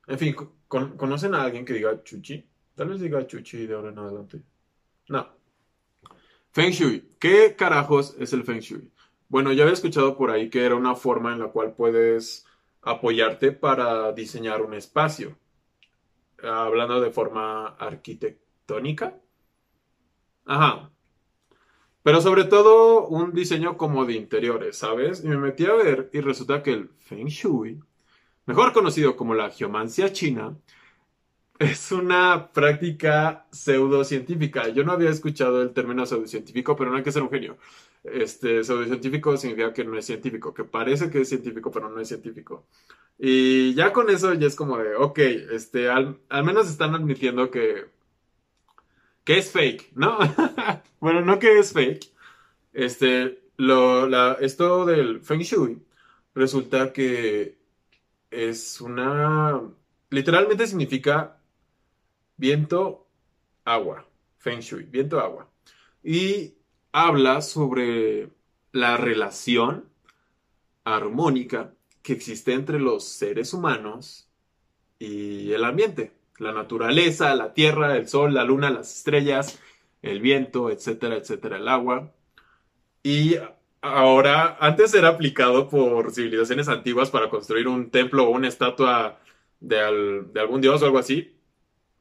En 0.06 0.18
fin, 0.18 0.34
¿conocen 0.66 1.34
a 1.34 1.42
alguien 1.42 1.66
que 1.66 1.74
diga 1.74 2.02
chuchi? 2.02 2.49
Tal 2.80 2.88
vez 2.88 2.98
diga 2.98 3.26
chuchi 3.26 3.66
de 3.66 3.74
ahora 3.74 3.90
en 3.90 3.98
adelante. 3.98 4.40
No. 5.10 5.28
Feng 6.50 6.70
Shui. 6.70 7.10
¿Qué 7.18 7.54
carajos 7.54 8.16
es 8.18 8.32
el 8.32 8.42
Feng 8.42 8.60
Shui? 8.60 8.90
Bueno, 9.28 9.52
ya 9.52 9.64
había 9.64 9.74
escuchado 9.74 10.16
por 10.16 10.30
ahí 10.30 10.48
que 10.48 10.64
era 10.64 10.76
una 10.76 10.94
forma 10.94 11.34
en 11.34 11.40
la 11.40 11.48
cual 11.48 11.74
puedes 11.74 12.46
apoyarte 12.80 13.52
para 13.52 14.12
diseñar 14.12 14.62
un 14.62 14.72
espacio. 14.72 15.36
Hablando 16.42 17.02
de 17.02 17.10
forma 17.10 17.66
arquitectónica. 17.66 19.14
Ajá. 20.46 20.90
Pero 22.02 22.22
sobre 22.22 22.44
todo 22.44 23.08
un 23.08 23.34
diseño 23.34 23.76
como 23.76 24.06
de 24.06 24.14
interiores, 24.14 24.78
¿sabes? 24.78 25.22
Y 25.22 25.28
me 25.28 25.36
metí 25.36 25.66
a 25.66 25.74
ver 25.74 26.08
y 26.14 26.22
resulta 26.22 26.62
que 26.62 26.72
el 26.72 26.88
Feng 26.96 27.26
Shui, 27.26 27.78
mejor 28.46 28.72
conocido 28.72 29.16
como 29.16 29.34
la 29.34 29.50
geomancia 29.50 30.14
china, 30.14 30.56
es 31.60 31.92
una 31.92 32.50
práctica 32.52 33.46
pseudocientífica. 33.52 34.68
Yo 34.68 34.82
no 34.82 34.92
había 34.92 35.10
escuchado 35.10 35.60
el 35.60 35.74
término 35.74 36.06
pseudocientífico, 36.06 36.74
pero 36.74 36.90
no 36.90 36.96
hay 36.96 37.02
que 37.02 37.12
ser 37.12 37.22
un 37.22 37.30
genio. 37.30 37.58
Este, 38.02 38.64
pseudocientífico 38.64 39.36
significa 39.36 39.72
que 39.74 39.84
no 39.84 39.98
es 39.98 40.06
científico, 40.06 40.54
que 40.54 40.64
parece 40.64 41.10
que 41.10 41.20
es 41.20 41.28
científico, 41.28 41.70
pero 41.70 41.90
no 41.90 42.00
es 42.00 42.08
científico. 42.08 42.66
Y 43.18 43.74
ya 43.74 43.92
con 43.92 44.08
eso 44.08 44.32
ya 44.32 44.46
es 44.46 44.56
como 44.56 44.78
de, 44.78 44.94
ok, 44.96 45.18
este, 45.52 45.90
al, 45.90 46.18
al 46.30 46.44
menos 46.44 46.70
están 46.70 46.94
admitiendo 46.94 47.50
que, 47.50 47.88
que 49.24 49.38
es 49.38 49.50
fake, 49.52 49.92
¿no? 49.94 50.18
bueno, 51.00 51.20
no 51.20 51.38
que 51.38 51.58
es 51.58 51.72
fake. 51.74 52.10
Este, 52.72 53.42
lo, 53.58 54.08
la, 54.08 54.38
esto 54.40 54.86
del 54.86 55.20
Feng 55.20 55.42
Shui 55.42 55.82
resulta 56.34 56.92
que 56.92 57.58
es 58.30 58.80
una, 58.80 59.60
literalmente 60.08 60.66
significa 60.66 61.39
viento, 62.40 63.06
agua. 63.64 64.06
Feng 64.38 64.60
Shui, 64.60 64.84
viento, 64.84 65.20
agua. 65.20 65.48
Y 66.02 66.54
habla 66.90 67.42
sobre 67.42 68.30
la 68.72 68.96
relación 68.96 69.84
armónica 70.84 71.74
que 72.02 72.14
existe 72.14 72.54
entre 72.54 72.80
los 72.80 73.04
seres 73.04 73.52
humanos 73.52 74.28
y 74.98 75.52
el 75.52 75.64
ambiente. 75.64 76.12
La 76.38 76.52
naturaleza, 76.52 77.34
la 77.34 77.52
tierra, 77.52 77.96
el 77.96 78.08
sol, 78.08 78.32
la 78.32 78.44
luna, 78.44 78.70
las 78.70 78.96
estrellas, 78.96 79.60
el 80.00 80.20
viento, 80.20 80.70
etcétera, 80.70 81.16
etcétera, 81.16 81.58
el 81.58 81.68
agua. 81.68 82.10
Y 83.02 83.36
ahora, 83.82 84.56
antes 84.60 84.94
era 84.94 85.08
aplicado 85.08 85.68
por 85.68 86.12
civilizaciones 86.12 86.68
antiguas 86.68 87.10
para 87.10 87.28
construir 87.28 87.68
un 87.68 87.90
templo 87.90 88.24
o 88.24 88.30
una 88.30 88.48
estatua 88.48 89.20
de, 89.60 89.78
algún 90.40 90.62
dios 90.62 90.80
o 90.80 90.86
algo 90.86 90.98
así 90.98 91.39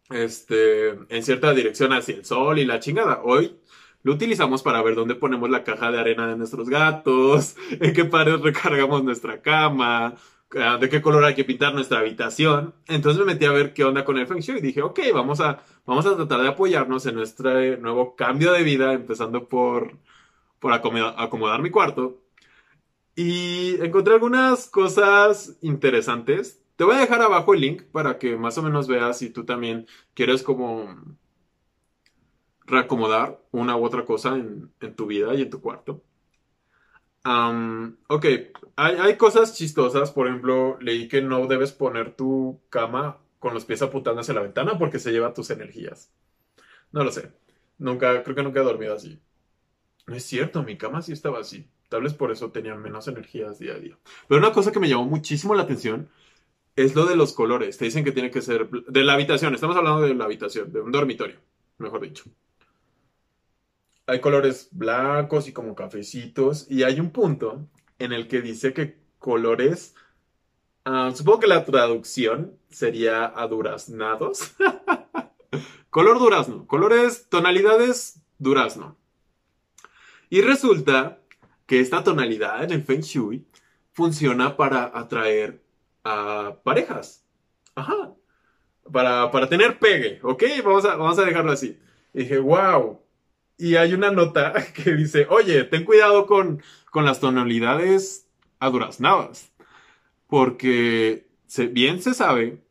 este, 0.09 0.89
en 1.09 1.23
cierta 1.23 1.53
dirección 1.53 1.93
hacia 1.93 2.15
el 2.15 2.25
sol 2.25 2.59
y 2.59 2.65
la 2.65 2.79
chingada. 2.79 3.21
Hoy 3.23 3.59
lo 4.03 4.13
utilizamos 4.13 4.63
para 4.63 4.81
ver 4.81 4.95
dónde 4.95 5.15
ponemos 5.15 5.49
la 5.49 5.63
caja 5.63 5.91
de 5.91 5.99
arena 5.99 6.27
de 6.27 6.37
nuestros 6.37 6.69
gatos, 6.69 7.55
en 7.71 7.93
qué 7.93 8.05
pared 8.05 8.37
recargamos 8.37 9.03
nuestra 9.03 9.41
cama, 9.41 10.15
ah, 10.57 10.77
de 10.79 10.89
qué 10.89 11.01
color 11.01 11.23
hay 11.25 11.35
que 11.35 11.45
pintar 11.45 11.73
nuestra 11.73 11.99
habitación. 11.99 12.73
Entonces 12.87 13.19
me 13.19 13.33
metí 13.33 13.45
a 13.45 13.51
ver 13.51 13.73
qué 13.73 13.83
onda 13.83 14.05
con 14.05 14.17
el 14.17 14.27
Feng 14.27 14.39
Shui 14.39 14.57
y 14.59 14.61
dije, 14.61 14.81
ok, 14.81 14.99
vamos 15.13 15.41
a, 15.41 15.61
vamos 15.85 16.05
a 16.05 16.15
tratar 16.15 16.41
de 16.41 16.47
apoyarnos 16.49 17.05
en 17.05 17.15
nuestro 17.15 17.51
nuevo 17.77 18.15
cambio 18.15 18.51
de 18.53 18.63
vida, 18.63 18.93
empezando 18.93 19.47
por, 19.47 19.97
por 20.59 20.73
acomodar, 20.73 21.15
acomodar 21.17 21.61
mi 21.61 21.69
cuarto. 21.71 22.21
Y 23.15 23.75
encontré 23.81 24.13
algunas 24.13 24.67
cosas 24.69 25.57
interesantes 25.61 26.63
te 26.79 26.85
voy 26.85 26.95
a 26.95 27.01
dejar 27.01 27.21
abajo 27.21 27.53
el 27.53 27.59
link 27.59 27.83
para 27.91 28.17
que 28.17 28.37
más 28.37 28.57
o 28.57 28.63
menos 28.63 28.87
veas 28.87 29.17
si 29.17 29.29
tú 29.29 29.43
también 29.43 29.85
quieres 30.13 30.43
como 30.43 30.95
reacomodar 32.65 33.43
una 33.51 33.75
u 33.75 33.83
otra 33.83 34.05
cosa 34.05 34.37
en, 34.37 34.71
tu 34.95 35.05
vida 35.05 35.35
y 35.35 35.41
en 35.41 35.49
tu 35.49 35.59
cuarto. 35.59 36.01
ok, 37.25 38.25
hay, 38.77 38.95
hay, 38.95 39.17
cosas 39.17 39.57
chistosas. 39.57 40.11
Por 40.11 40.27
ejemplo, 40.27 40.77
leí 40.79 41.09
que 41.09 41.21
no 41.21 41.47
debes 41.47 41.73
poner 41.73 42.15
tu 42.15 42.61
cama 42.69 43.17
con 43.39 43.53
los 43.53 43.65
pies 43.65 43.81
apuntando 43.81 44.21
hacia 44.21 44.35
la 44.35 44.41
ventana 44.41 44.77
porque 44.77 44.99
se 44.99 45.11
lleva 45.11 45.33
tus 45.33 45.49
energías. 45.49 46.13
No 46.93 47.03
lo 47.03 47.11
sé. 47.11 47.33
Nunca, 47.77 48.23
creo 48.23 48.37
que 48.37 48.43
nunca 48.43 48.61
he 48.61 48.63
dormido 48.63 48.95
así. 48.95 49.19
No 50.07 50.15
es 50.15 50.23
cierto, 50.23 50.63
mi 50.63 50.77
cama 50.77 51.01
sí 51.01 51.11
estaba 51.11 51.39
así. 51.39 51.69
Tal 51.89 52.03
vez 52.03 52.13
por 52.13 52.31
eso 52.31 52.51
tenía 52.53 52.75
menos 52.75 53.09
energías 53.09 53.59
día 53.59 53.73
a 53.73 53.79
día. 53.79 53.97
Pero 54.29 54.39
una 54.39 54.53
cosa 54.53 54.71
que 54.71 54.79
me 54.79 54.87
llamó 54.87 55.03
muchísimo 55.03 55.55
la 55.55 55.63
atención 55.63 56.09
es 56.83 56.95
lo 56.95 57.05
de 57.05 57.17
los 57.17 57.33
colores. 57.33 57.77
Te 57.77 57.85
dicen 57.85 58.05
que 58.05 58.13
tiene 58.13 58.31
que 58.31 58.41
ser 58.41 58.69
de 58.69 59.03
la 59.03 59.13
habitación. 59.13 59.53
Estamos 59.53 59.75
hablando 59.75 60.01
de 60.01 60.13
la 60.13 60.25
habitación, 60.25 60.71
de 60.71 60.79
un 60.79 60.91
dormitorio, 60.91 61.35
mejor 61.77 62.01
dicho. 62.01 62.23
Hay 64.07 64.21
colores 64.21 64.69
blancos 64.71 65.47
y 65.49 65.51
como 65.51 65.75
cafecitos. 65.75 66.67
Y 66.69 66.83
hay 66.83 67.01
un 67.01 67.11
punto 67.11 67.67
en 67.99 68.13
el 68.13 68.29
que 68.29 68.41
dice 68.41 68.73
que 68.73 68.97
colores. 69.19 69.93
Ah, 70.85 71.11
supongo 71.13 71.41
que 71.41 71.47
la 71.47 71.65
traducción 71.65 72.57
sería 72.69 73.25
aduraznados. 73.25 74.55
Color 75.89 76.19
durazno. 76.19 76.65
Colores, 76.65 77.27
tonalidades 77.29 78.21
durazno. 78.37 78.95
Y 80.29 80.41
resulta 80.41 81.19
que 81.65 81.81
esta 81.81 82.03
tonalidad 82.03 82.63
en 82.63 82.71
el 82.71 82.83
Feng 82.83 83.01
Shui 83.01 83.45
funciona 83.91 84.55
para 84.55 84.97
atraer 84.97 85.61
a 86.09 86.55
parejas. 86.63 87.25
Ajá. 87.75 88.13
Para, 88.91 89.31
para 89.31 89.47
tener 89.47 89.77
pegue, 89.79 90.19
¿ok? 90.23 90.43
Vamos 90.63 90.85
a, 90.85 90.95
vamos 90.95 91.19
a 91.19 91.25
dejarlo 91.25 91.51
así. 91.51 91.79
Y 92.13 92.19
dije, 92.19 92.39
wow. 92.39 93.01
Y 93.57 93.75
hay 93.75 93.93
una 93.93 94.11
nota 94.11 94.53
que 94.73 94.93
dice, 94.93 95.27
oye, 95.29 95.63
ten 95.65 95.85
cuidado 95.85 96.25
con, 96.25 96.61
con 96.91 97.05
las 97.05 97.19
tonalidades 97.19 98.27
aduraznadas. 98.59 99.51
Porque 100.27 101.27
bien 101.71 102.01
se 102.01 102.13
sabe 102.13 102.63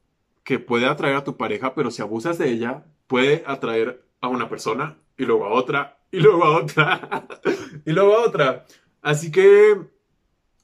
que 0.45 0.59
puede 0.59 0.87
atraer 0.87 1.17
a 1.17 1.25
tu 1.25 1.37
pareja, 1.37 1.75
pero 1.75 1.91
si 1.91 2.03
abusas 2.03 2.39
de 2.39 2.51
ella, 2.51 2.85
puede 3.07 3.45
atraer 3.47 4.03
a 4.21 4.29
una 4.29 4.49
persona 4.49 4.97
y 5.17 5.25
luego 5.25 5.47
a 5.47 5.51
otra 5.51 5.99
y 6.11 6.21
luego 6.21 6.45
a 6.45 6.57
otra 6.57 7.29
y 7.85 7.93
luego 7.93 8.15
a 8.15 8.25
otra. 8.25 8.67
Así 9.03 9.31
que 9.31 9.77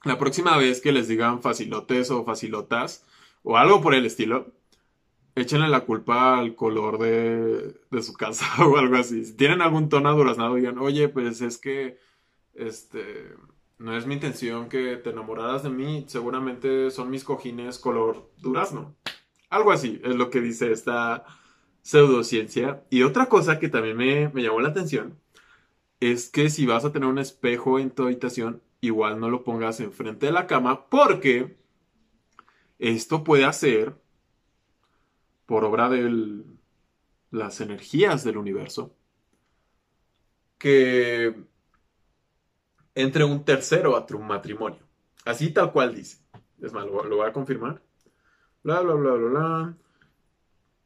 la 0.05 0.17
próxima 0.17 0.55
vez 0.57 0.81
que 0.81 0.91
les 0.91 1.07
digan 1.07 1.41
facilotes 1.41 2.11
o 2.11 2.23
facilotas 2.23 3.03
o 3.43 3.57
algo 3.57 3.81
por 3.81 3.93
el 3.93 4.05
estilo, 4.05 4.53
échenle 5.35 5.67
la 5.67 5.81
culpa 5.81 6.37
al 6.37 6.55
color 6.55 6.99
de, 6.99 8.01
su 8.01 8.13
casa 8.13 8.45
o 8.65 8.77
algo 8.77 8.95
así. 8.95 9.25
Si 9.25 9.33
tienen 9.33 9.61
algún 9.61 9.89
tono 9.89 10.15
duraznado, 10.15 10.55
digan, 10.55 10.77
oye, 10.77 11.09
pues 11.09 11.41
es 11.41 11.57
que 11.57 11.97
este 12.53 13.33
no 13.77 13.97
es 13.97 14.05
mi 14.05 14.13
intención 14.13 14.69
que 14.69 14.95
te 14.95 15.09
enamoraras 15.09 15.63
de 15.63 15.69
mí, 15.69 16.05
seguramente 16.07 16.91
son 16.91 17.09
mis 17.09 17.25
cojines 17.25 17.77
color 17.77 18.31
durazno. 18.37 18.95
Algo 19.49 19.71
así 19.71 19.99
es 20.03 20.15
lo 20.15 20.29
que 20.29 20.39
dice 20.39 20.71
esta 20.71 21.25
pseudociencia. 21.81 22.83
Y 22.89 23.03
otra 23.03 23.25
cosa 23.25 23.59
que 23.59 23.69
también 23.69 23.97
me, 23.97 24.29
me 24.29 24.43
llamó 24.43 24.61
la 24.61 24.69
atención 24.69 25.19
es 25.99 26.29
que 26.29 26.49
si 26.49 26.65
vas 26.65 26.85
a 26.85 26.91
tener 26.91 27.09
un 27.09 27.19
espejo 27.19 27.79
en 27.79 27.91
tu 27.91 28.03
habitación, 28.03 28.61
igual 28.81 29.19
no 29.19 29.29
lo 29.29 29.43
pongas 29.43 29.79
enfrente 29.79 30.27
de 30.27 30.31
la 30.31 30.47
cama 30.47 30.87
porque 30.89 31.57
esto 32.79 33.23
puede 33.23 33.45
hacer, 33.45 33.95
por 35.45 35.63
obra 35.63 35.89
de 35.89 36.43
las 37.31 37.61
energías 37.61 38.23
del 38.23 38.37
universo, 38.37 38.95
que 40.57 41.35
entre 42.95 43.23
un 43.23 43.43
tercero 43.43 43.95
a 43.95 44.05
tu 44.05 44.19
matrimonio. 44.19 44.79
Así 45.25 45.51
tal 45.51 45.71
cual 45.71 45.95
dice. 45.95 46.19
Es 46.61 46.73
más, 46.73 46.85
lo, 46.85 47.03
lo 47.03 47.17
voy 47.17 47.27
a 47.27 47.33
confirmar. 47.33 47.81
Bla, 48.63 48.81
bla, 48.81 48.93
bla, 48.93 49.11
bla, 49.11 49.29
bla. 49.29 49.77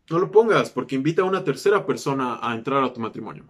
No 0.10 0.19
lo 0.19 0.32
pongas 0.32 0.71
porque 0.71 0.95
invita 0.95 1.21
a 1.21 1.25
una 1.25 1.43
tercera 1.43 1.86
persona 1.86 2.39
a 2.41 2.56
entrar 2.56 2.84
a 2.84 2.91
tu 2.91 2.99
matrimonio. 2.99 3.45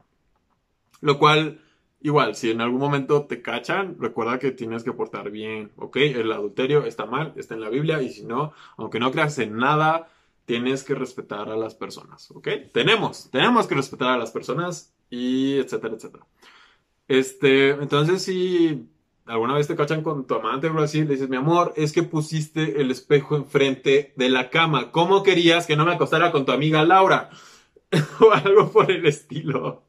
Lo 1.02 1.18
cual 1.18 1.62
Igual, 2.02 2.36
si 2.36 2.52
en 2.52 2.62
algún 2.62 2.80
momento 2.80 3.26
te 3.26 3.42
cachan, 3.42 3.98
recuerda 4.00 4.40
que 4.40 4.52
tienes 4.52 4.84
que 4.84 4.94
portar 4.94 5.32
bien, 5.32 5.72
¿ok? 5.76 5.98
El 5.98 6.32
adulterio 6.32 6.86
está 6.86 7.06
mal, 7.06 7.34
está 7.36 7.56
en 7.56 7.62
la 7.62 7.70
Biblia, 7.70 8.02
y 8.02 8.10
si 8.10 8.26
no, 8.26 8.54
aunque 8.78 9.00
no 9.00 9.12
creas 9.12 9.38
en 9.40 9.58
nada, 9.58 10.08
tienes 10.46 10.84
que 10.84 10.96
respetar 10.96 11.50
a 11.50 11.58
las 11.58 11.76
personas, 11.76 12.32
¿ok? 12.32 12.48
Tenemos, 12.74 13.30
tenemos 13.32 13.68
que 13.68 13.76
respetar 13.76 14.10
a 14.10 14.18
las 14.18 14.32
personas, 14.32 14.94
y 15.10 15.58
etcétera, 15.58 15.96
etcétera. 15.96 16.26
Este, 17.08 17.72
entonces 17.72 18.22
si 18.24 18.88
alguna 19.26 19.56
vez 19.56 19.68
te 19.68 19.76
cachan 19.76 20.04
con 20.04 20.26
tu 20.26 20.36
amante 20.36 20.68
o 20.68 20.80
así, 20.80 21.04
le 21.04 21.14
dices, 21.14 21.30
mi 21.30 21.38
amor, 21.38 21.74
es 21.76 21.92
que 21.92 22.04
pusiste 22.04 22.82
el 22.82 22.92
espejo 22.92 23.36
enfrente 23.36 24.14
de 24.16 24.30
la 24.30 24.50
cama. 24.50 24.92
¿Cómo 24.92 25.24
querías 25.24 25.68
que 25.68 25.76
no 25.76 25.86
me 25.86 25.94
acostara 25.94 26.32
con 26.32 26.46
tu 26.46 26.52
amiga 26.52 26.84
Laura? 26.84 27.30
o 28.20 28.32
algo 28.32 28.72
por 28.72 28.92
el 28.92 29.06
estilo. 29.06 29.84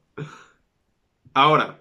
Ahora, 1.33 1.80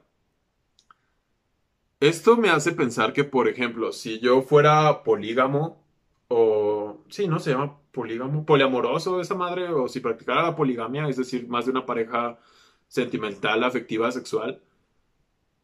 esto 2.00 2.36
me 2.36 2.50
hace 2.50 2.72
pensar 2.72 3.12
que, 3.12 3.24
por 3.24 3.48
ejemplo, 3.48 3.92
si 3.92 4.18
yo 4.20 4.42
fuera 4.42 5.02
polígamo 5.04 5.84
o 6.28 7.04
sí, 7.08 7.28
¿no? 7.28 7.38
Se 7.40 7.50
llama 7.50 7.78
polígamo, 7.92 8.46
poliamoroso 8.46 9.20
esa 9.20 9.34
madre, 9.34 9.68
o 9.68 9.88
si 9.88 10.00
practicara 10.00 10.42
la 10.42 10.56
poligamia, 10.56 11.08
es 11.08 11.16
decir, 11.16 11.48
más 11.48 11.66
de 11.66 11.72
una 11.72 11.86
pareja 11.86 12.38
sentimental, 12.88 13.64
afectiva, 13.64 14.10
sexual. 14.12 14.62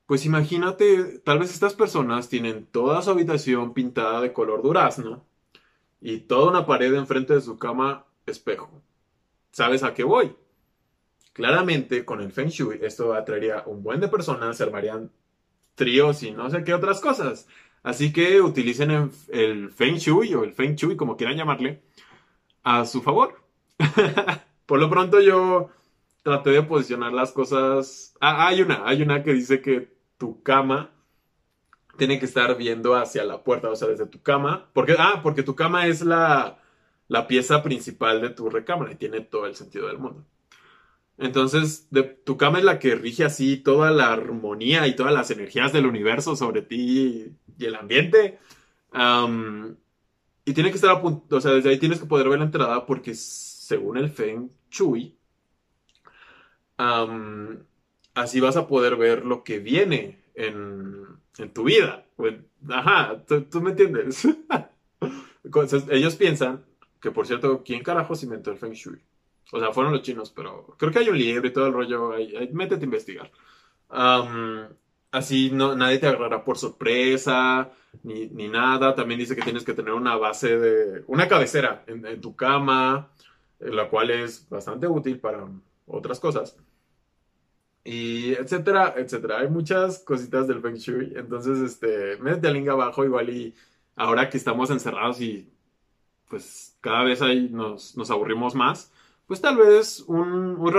Pues 0.06 0.24
imagínate, 0.26 1.18
tal 1.20 1.38
vez 1.40 1.52
estas 1.52 1.74
personas 1.74 2.28
tienen 2.28 2.66
toda 2.66 3.02
su 3.02 3.10
habitación 3.10 3.74
pintada 3.74 4.20
de 4.20 4.32
color 4.32 4.62
durazno 4.62 5.24
y 6.00 6.20
toda 6.20 6.50
una 6.50 6.66
pared 6.66 6.94
enfrente 6.94 7.34
de 7.34 7.40
su 7.40 7.58
cama 7.58 8.06
espejo. 8.26 8.70
¿Sabes 9.50 9.82
a 9.82 9.94
qué 9.94 10.04
voy? 10.04 10.36
Claramente, 11.32 12.04
con 12.04 12.20
el 12.20 12.32
Feng 12.32 12.48
Shui, 12.48 12.78
esto 12.82 13.14
atraería 13.14 13.64
un 13.66 13.82
buen 13.82 14.00
de 14.00 14.08
personas, 14.08 14.56
se 14.56 14.62
armarían 14.64 15.10
tríos 15.76 16.24
y 16.24 16.32
no 16.32 16.50
sé 16.50 16.64
qué 16.64 16.74
otras 16.74 17.00
cosas. 17.00 17.46
Así 17.84 18.12
que 18.12 18.40
utilicen 18.40 19.12
el 19.28 19.70
Feng 19.70 19.96
Shui 19.96 20.34
o 20.34 20.42
el 20.42 20.52
Feng 20.52 20.74
Shui, 20.74 20.96
como 20.96 21.16
quieran 21.16 21.36
llamarle, 21.36 21.82
a 22.64 22.84
su 22.84 23.00
favor. 23.00 23.44
Por 24.66 24.80
lo 24.80 24.90
pronto 24.90 25.20
yo 25.20 25.70
traté 26.24 26.50
de 26.50 26.64
posicionar 26.64 27.12
las 27.12 27.30
cosas. 27.30 28.14
Ah, 28.20 28.48
hay 28.48 28.62
una, 28.62 28.82
hay 28.88 29.02
una 29.02 29.22
que 29.22 29.32
dice 29.32 29.60
que 29.62 29.96
tu 30.18 30.42
cama 30.42 30.90
tiene 31.96 32.18
que 32.18 32.24
estar 32.24 32.56
viendo 32.56 32.96
hacia 32.96 33.24
la 33.24 33.44
puerta, 33.44 33.70
o 33.70 33.76
sea, 33.76 33.88
desde 33.88 34.06
tu 34.06 34.20
cama. 34.20 34.68
Porque, 34.72 34.96
ah, 34.98 35.20
porque 35.22 35.44
tu 35.44 35.54
cama 35.54 35.86
es 35.86 36.02
la, 36.02 36.58
la 37.08 37.28
pieza 37.28 37.62
principal 37.62 38.20
de 38.20 38.30
tu 38.30 38.50
recámara 38.50 38.92
y 38.92 38.96
tiene 38.96 39.20
todo 39.20 39.46
el 39.46 39.54
sentido 39.54 39.86
del 39.86 39.98
mundo. 39.98 40.24
Entonces, 41.18 41.88
tu 42.24 42.36
cama 42.36 42.58
es 42.58 42.64
la 42.64 42.78
que 42.78 42.94
rige 42.94 43.24
así 43.24 43.56
toda 43.56 43.90
la 43.90 44.12
armonía 44.12 44.86
y 44.86 44.94
todas 44.96 45.14
las 45.14 45.30
energías 45.30 45.72
del 45.72 45.86
universo 45.86 46.36
sobre 46.36 46.62
ti 46.62 47.34
y 47.58 47.64
el 47.64 47.74
ambiente. 47.74 48.38
y 50.44 50.52
tiene 50.52 50.70
que 50.70 50.76
estar 50.76 50.90
a 50.90 51.00
punto, 51.00 51.36
o 51.36 51.40
sea, 51.40 51.52
desde 51.52 51.70
ahí 51.70 51.78
tienes 51.78 52.00
que 52.00 52.06
poder 52.06 52.28
ver 52.28 52.38
la 52.38 52.44
entrada 52.46 52.86
porque 52.86 53.14
según 53.14 53.96
el 53.96 54.10
Feng 54.10 54.50
Shui, 54.70 55.16
así 58.14 58.40
vas 58.40 58.56
a 58.56 58.66
poder 58.68 58.96
ver 58.96 59.24
lo 59.24 59.42
que 59.44 59.58
viene 59.58 60.18
en, 60.34 61.04
en 61.38 61.52
tu 61.52 61.64
vida. 61.64 62.06
Ajá, 62.68 63.22
¿tú, 63.26 63.60
me 63.60 63.70
entiendes. 63.70 64.26
ellos 65.90 66.16
piensan 66.16 66.64
que, 67.00 67.10
por 67.10 67.26
cierto, 67.26 67.62
¿quién 67.64 67.82
carajos 67.82 68.22
inventó 68.22 68.50
el 68.50 68.58
Feng 68.58 68.72
Shui? 68.72 69.00
O 69.52 69.60
sea, 69.60 69.72
fueron 69.72 69.92
los 69.92 70.02
chinos, 70.02 70.30
pero 70.30 70.74
creo 70.78 70.92
que 70.92 70.98
hay 70.98 71.08
un 71.08 71.18
libro 71.18 71.46
y 71.46 71.52
todo 71.52 71.66
el 71.66 71.72
rollo. 71.72 72.12
Ahí, 72.12 72.50
métete 72.52 72.82
a 72.82 72.84
investigar. 72.84 73.30
así 75.12 75.50
no, 75.50 75.76
nadie 75.76 75.98
te 75.98 76.06
agarrará 76.08 76.44
por 76.44 76.58
sorpresa, 76.58 77.70
ni, 78.02 78.26
ni, 78.28 78.48
nada. 78.48 78.94
También 78.94 79.20
dice 79.20 79.36
que 79.36 79.42
tienes 79.42 79.64
que 79.64 79.74
tener 79.74 79.92
una 79.92 80.16
base 80.16 80.58
de. 80.58 81.04
una 81.06 81.28
cabecera 81.28 81.84
en, 81.86 82.20
tu 82.20 82.34
cama, 82.34 83.10
la 83.60 83.88
cual 83.88 84.10
es 84.10 84.48
bastante 84.48 84.88
útil 84.88 85.20
para 85.20 85.46
otras 85.86 86.18
cosas. 86.20 86.56
Y 87.84 88.32
etcétera, 88.32 88.94
etcétera. 88.96 89.38
Hay 89.40 89.48
muchas 89.48 90.00
cositas 90.00 90.48
del 90.48 90.60
Feng 90.60 90.74
Shui. 90.74 91.12
Entonces, 91.14 91.60
este, 91.60 92.16
métete 92.18 92.48
al 92.48 92.68
abajo, 92.68 93.04
igual 93.04 93.30
y 93.30 93.54
ahora 93.94 94.28
que 94.28 94.36
estamos 94.38 94.70
encerrados 94.70 95.20
y 95.20 95.48
pues 96.28 96.76
cada 96.80 97.04
vez 97.04 97.22
ahí 97.22 97.48
nos, 97.48 97.96
nos 97.96 98.10
aburrimos 98.10 98.56
más 98.56 98.92
pues 99.26 99.40
tal 99.40 99.56
vez 99.56 100.00
un, 100.08 100.56
un 100.56 100.72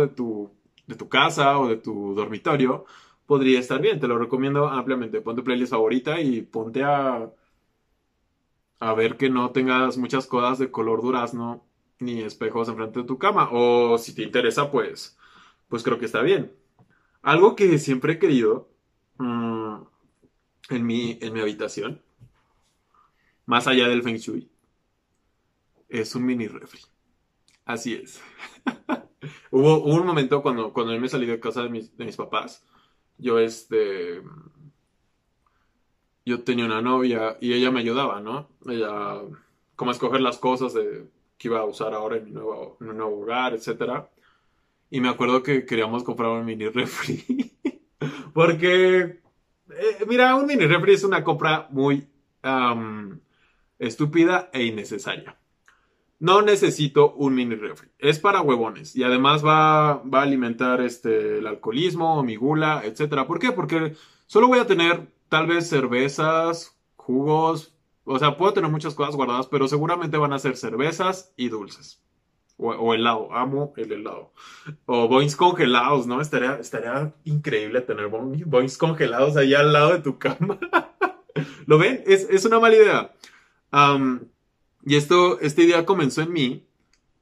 de 0.00 0.08
tu, 0.08 0.50
de 0.86 0.94
tu 0.94 1.08
casa 1.08 1.58
o 1.58 1.68
de 1.68 1.76
tu 1.76 2.14
dormitorio 2.14 2.84
podría 3.26 3.58
estar 3.60 3.80
bien. 3.80 4.00
Te 4.00 4.08
lo 4.08 4.18
recomiendo 4.18 4.68
ampliamente. 4.68 5.20
Pon 5.20 5.36
tu 5.36 5.44
playlist 5.44 5.72
favorita 5.72 6.20
y 6.20 6.42
ponte 6.42 6.82
a, 6.84 7.30
a 8.80 8.94
ver 8.94 9.16
que 9.16 9.30
no 9.30 9.50
tengas 9.52 9.96
muchas 9.96 10.26
cosas 10.26 10.58
de 10.58 10.70
color 10.70 11.02
durazno 11.02 11.64
ni 11.98 12.20
espejos 12.22 12.68
enfrente 12.68 13.00
de 13.00 13.06
tu 13.06 13.18
cama. 13.18 13.48
O 13.52 13.98
si 13.98 14.14
te 14.14 14.22
interesa, 14.22 14.70
pues, 14.70 15.16
pues 15.68 15.82
creo 15.82 15.98
que 15.98 16.06
está 16.06 16.22
bien. 16.22 16.52
Algo 17.22 17.56
que 17.56 17.78
siempre 17.78 18.14
he 18.14 18.20
querido 18.20 18.70
mm, 19.18 19.76
en, 20.70 20.86
mi, 20.86 21.18
en 21.22 21.34
mi 21.34 21.40
habitación, 21.40 22.02
más 23.46 23.66
allá 23.66 23.88
del 23.88 24.02
feng 24.02 24.18
shui, 24.18 24.48
es 25.88 26.14
un 26.14 26.24
mini 26.24 26.46
refri. 26.46 26.80
Así 27.66 27.94
es. 27.94 28.22
hubo, 29.50 29.82
un 29.82 30.06
momento 30.06 30.40
cuando, 30.40 30.72
cuando 30.72 30.92
él 30.92 31.00
me 31.00 31.08
salí 31.08 31.26
de 31.26 31.40
casa 31.40 31.62
de 31.62 31.68
mis, 31.68 32.16
papás, 32.16 32.64
yo 33.18 33.38
este... 33.38 34.22
Yo 36.24 36.42
tenía 36.42 36.64
una 36.64 36.80
novia 36.80 37.36
y 37.40 37.52
ella 37.52 37.70
me 37.70 37.80
ayudaba, 37.80 38.20
¿no? 38.20 38.48
Ella, 38.66 39.20
como 39.76 39.92
escoger 39.92 40.20
las 40.20 40.38
cosas 40.38 40.74
de, 40.74 41.06
que 41.38 41.48
iba 41.48 41.60
a 41.60 41.64
usar 41.64 41.94
ahora 41.94 42.16
en 42.16 42.24
mi 42.24 42.30
nuevo, 42.32 42.76
en 42.80 43.00
hogar, 43.00 43.54
etc. 43.54 44.06
Y 44.90 45.00
me 45.00 45.08
acuerdo 45.08 45.42
que 45.42 45.64
queríamos 45.64 46.02
comprar 46.02 46.30
un 46.30 46.44
mini 46.44 46.68
refri. 46.68 47.56
Porque, 48.34 49.20
eh, 49.70 50.04
mira, 50.08 50.34
un 50.34 50.46
mini 50.46 50.66
refri 50.66 50.94
es 50.94 51.04
una 51.04 51.22
compra 51.22 51.68
muy 51.70 52.08
estúpida 53.78 54.50
e 54.52 54.64
innecesaria. 54.64 55.38
No 56.18 56.40
necesito 56.40 57.12
un 57.12 57.34
mini 57.34 57.56
refri. 57.56 57.88
Es 57.98 58.18
para 58.18 58.40
huevones. 58.40 58.96
Y 58.96 59.02
además 59.02 59.44
va, 59.44 60.02
va 60.02 60.20
a 60.20 60.22
alimentar 60.22 60.80
este, 60.80 61.38
el 61.38 61.46
alcoholismo, 61.46 62.22
mi 62.22 62.36
gula, 62.36 62.82
etc. 62.84 63.26
¿Por 63.26 63.38
qué? 63.38 63.52
Porque 63.52 63.94
solo 64.26 64.48
voy 64.48 64.58
a 64.58 64.66
tener 64.66 65.12
tal 65.28 65.46
vez 65.46 65.68
cervezas, 65.68 66.78
jugos. 66.96 67.74
O 68.04 68.18
sea, 68.18 68.36
puedo 68.36 68.54
tener 68.54 68.70
muchas 68.70 68.94
cosas 68.94 69.16
guardadas, 69.16 69.48
pero 69.48 69.68
seguramente 69.68 70.16
van 70.16 70.32
a 70.32 70.38
ser 70.38 70.56
cervezas 70.56 71.34
y 71.36 71.48
dulces. 71.48 72.02
O, 72.56 72.94
helado. 72.94 73.28
Amo 73.32 73.74
el 73.76 73.92
helado. 73.92 74.32
O 74.86 75.08
boings 75.08 75.36
congelados, 75.36 76.06
¿no? 76.06 76.22
Estaría, 76.22 76.56
estaría 76.56 77.14
increíble 77.24 77.82
tener 77.82 78.08
boings 78.08 78.78
congelados 78.78 79.36
ahí 79.36 79.52
al 79.52 79.74
lado 79.74 79.92
de 79.92 79.98
tu 80.00 80.18
cama. 80.18 80.58
¿Lo 81.66 81.76
ven? 81.76 82.02
Es, 82.06 82.26
es 82.30 82.46
una 82.46 82.58
mala 82.58 82.76
idea. 82.76 83.12
Y 84.86 84.94
esto, 84.94 85.40
esta 85.40 85.62
idea 85.62 85.84
comenzó 85.84 86.22
en 86.22 86.32
mí. 86.32 86.64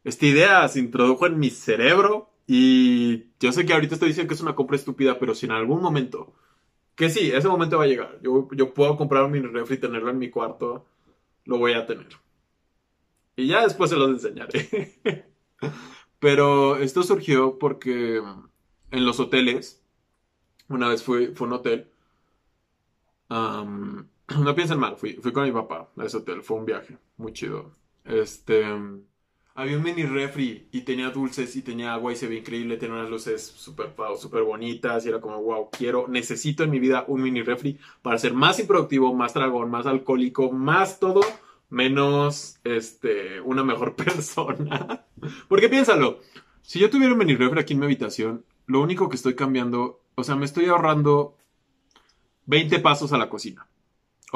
Esta 0.04 0.26
idea 0.26 0.68
se 0.68 0.80
introdujo 0.80 1.26
en 1.26 1.38
mi 1.38 1.48
cerebro. 1.48 2.30
Y 2.46 3.24
yo 3.40 3.52
sé 3.52 3.64
que 3.64 3.72
ahorita 3.72 3.94
estoy 3.94 4.08
diciendo 4.08 4.28
que 4.28 4.34
es 4.34 4.42
una 4.42 4.54
compra 4.54 4.76
estúpida, 4.76 5.18
pero 5.18 5.34
si 5.34 5.46
en 5.46 5.52
algún 5.52 5.80
momento, 5.80 6.34
que 6.94 7.08
sí, 7.08 7.32
ese 7.32 7.48
momento 7.48 7.78
va 7.78 7.84
a 7.84 7.86
llegar. 7.86 8.18
Yo, 8.22 8.48
yo 8.52 8.74
puedo 8.74 8.98
comprar 8.98 9.30
mini 9.30 9.46
refri 9.46 9.76
y 9.76 9.80
tenerlo 9.80 10.10
en 10.10 10.18
mi 10.18 10.28
cuarto, 10.28 10.84
lo 11.46 11.56
voy 11.56 11.72
a 11.72 11.86
tener. 11.86 12.08
Y 13.34 13.46
ya 13.46 13.62
después 13.62 13.88
se 13.88 13.96
los 13.96 14.10
enseñaré. 14.10 14.98
pero 16.18 16.76
esto 16.76 17.02
surgió 17.02 17.58
porque 17.58 18.22
en 18.90 19.06
los 19.06 19.20
hoteles, 19.20 19.82
una 20.68 20.88
vez 20.88 21.02
fui, 21.02 21.28
fue 21.28 21.46
un 21.46 21.54
hotel, 21.54 21.88
no 24.28 24.54
piensen 24.54 24.78
mal, 24.78 24.96
fui, 24.96 25.14
fui 25.14 25.32
con 25.32 25.44
mi 25.44 25.52
papá 25.52 25.90
a 25.96 26.04
ese 26.04 26.18
hotel, 26.18 26.42
fue 26.42 26.56
un 26.56 26.66
viaje 26.66 26.98
muy 27.16 27.32
chido. 27.32 27.72
Este, 28.04 28.64
había 29.54 29.76
un 29.76 29.84
mini 29.84 30.02
refri 30.02 30.68
y 30.72 30.80
tenía 30.80 31.10
dulces 31.10 31.54
y 31.56 31.62
tenía 31.62 31.94
agua 31.94 32.12
y 32.12 32.16
se 32.16 32.26
ve 32.26 32.36
increíble, 32.36 32.76
tenía 32.76 32.96
unas 32.96 33.10
luces 33.10 33.46
súper 33.46 33.94
super 34.18 34.42
bonitas 34.42 35.04
y 35.04 35.08
era 35.08 35.20
como, 35.20 35.40
wow, 35.42 35.68
quiero, 35.70 36.06
necesito 36.08 36.64
en 36.64 36.70
mi 36.70 36.80
vida 36.80 37.04
un 37.06 37.22
mini 37.22 37.42
refri 37.42 37.78
para 38.02 38.18
ser 38.18 38.34
más 38.34 38.58
improductivo, 38.58 39.14
más 39.14 39.32
dragón, 39.34 39.70
más 39.70 39.86
alcohólico, 39.86 40.50
más 40.50 40.98
todo, 40.98 41.20
menos, 41.70 42.58
este, 42.64 43.40
una 43.42 43.62
mejor 43.62 43.94
persona. 43.96 45.06
Porque 45.48 45.68
piénsalo, 45.68 46.20
si 46.62 46.80
yo 46.80 46.90
tuviera 46.90 47.12
un 47.12 47.18
mini 47.18 47.36
refri 47.36 47.60
aquí 47.60 47.74
en 47.74 47.78
mi 47.78 47.86
habitación, 47.86 48.44
lo 48.66 48.80
único 48.80 49.08
que 49.08 49.16
estoy 49.16 49.34
cambiando, 49.34 50.00
o 50.16 50.24
sea, 50.24 50.34
me 50.34 50.46
estoy 50.46 50.66
ahorrando 50.66 51.36
20 52.46 52.80
pasos 52.80 53.12
a 53.12 53.18
la 53.18 53.28
cocina. 53.28 53.68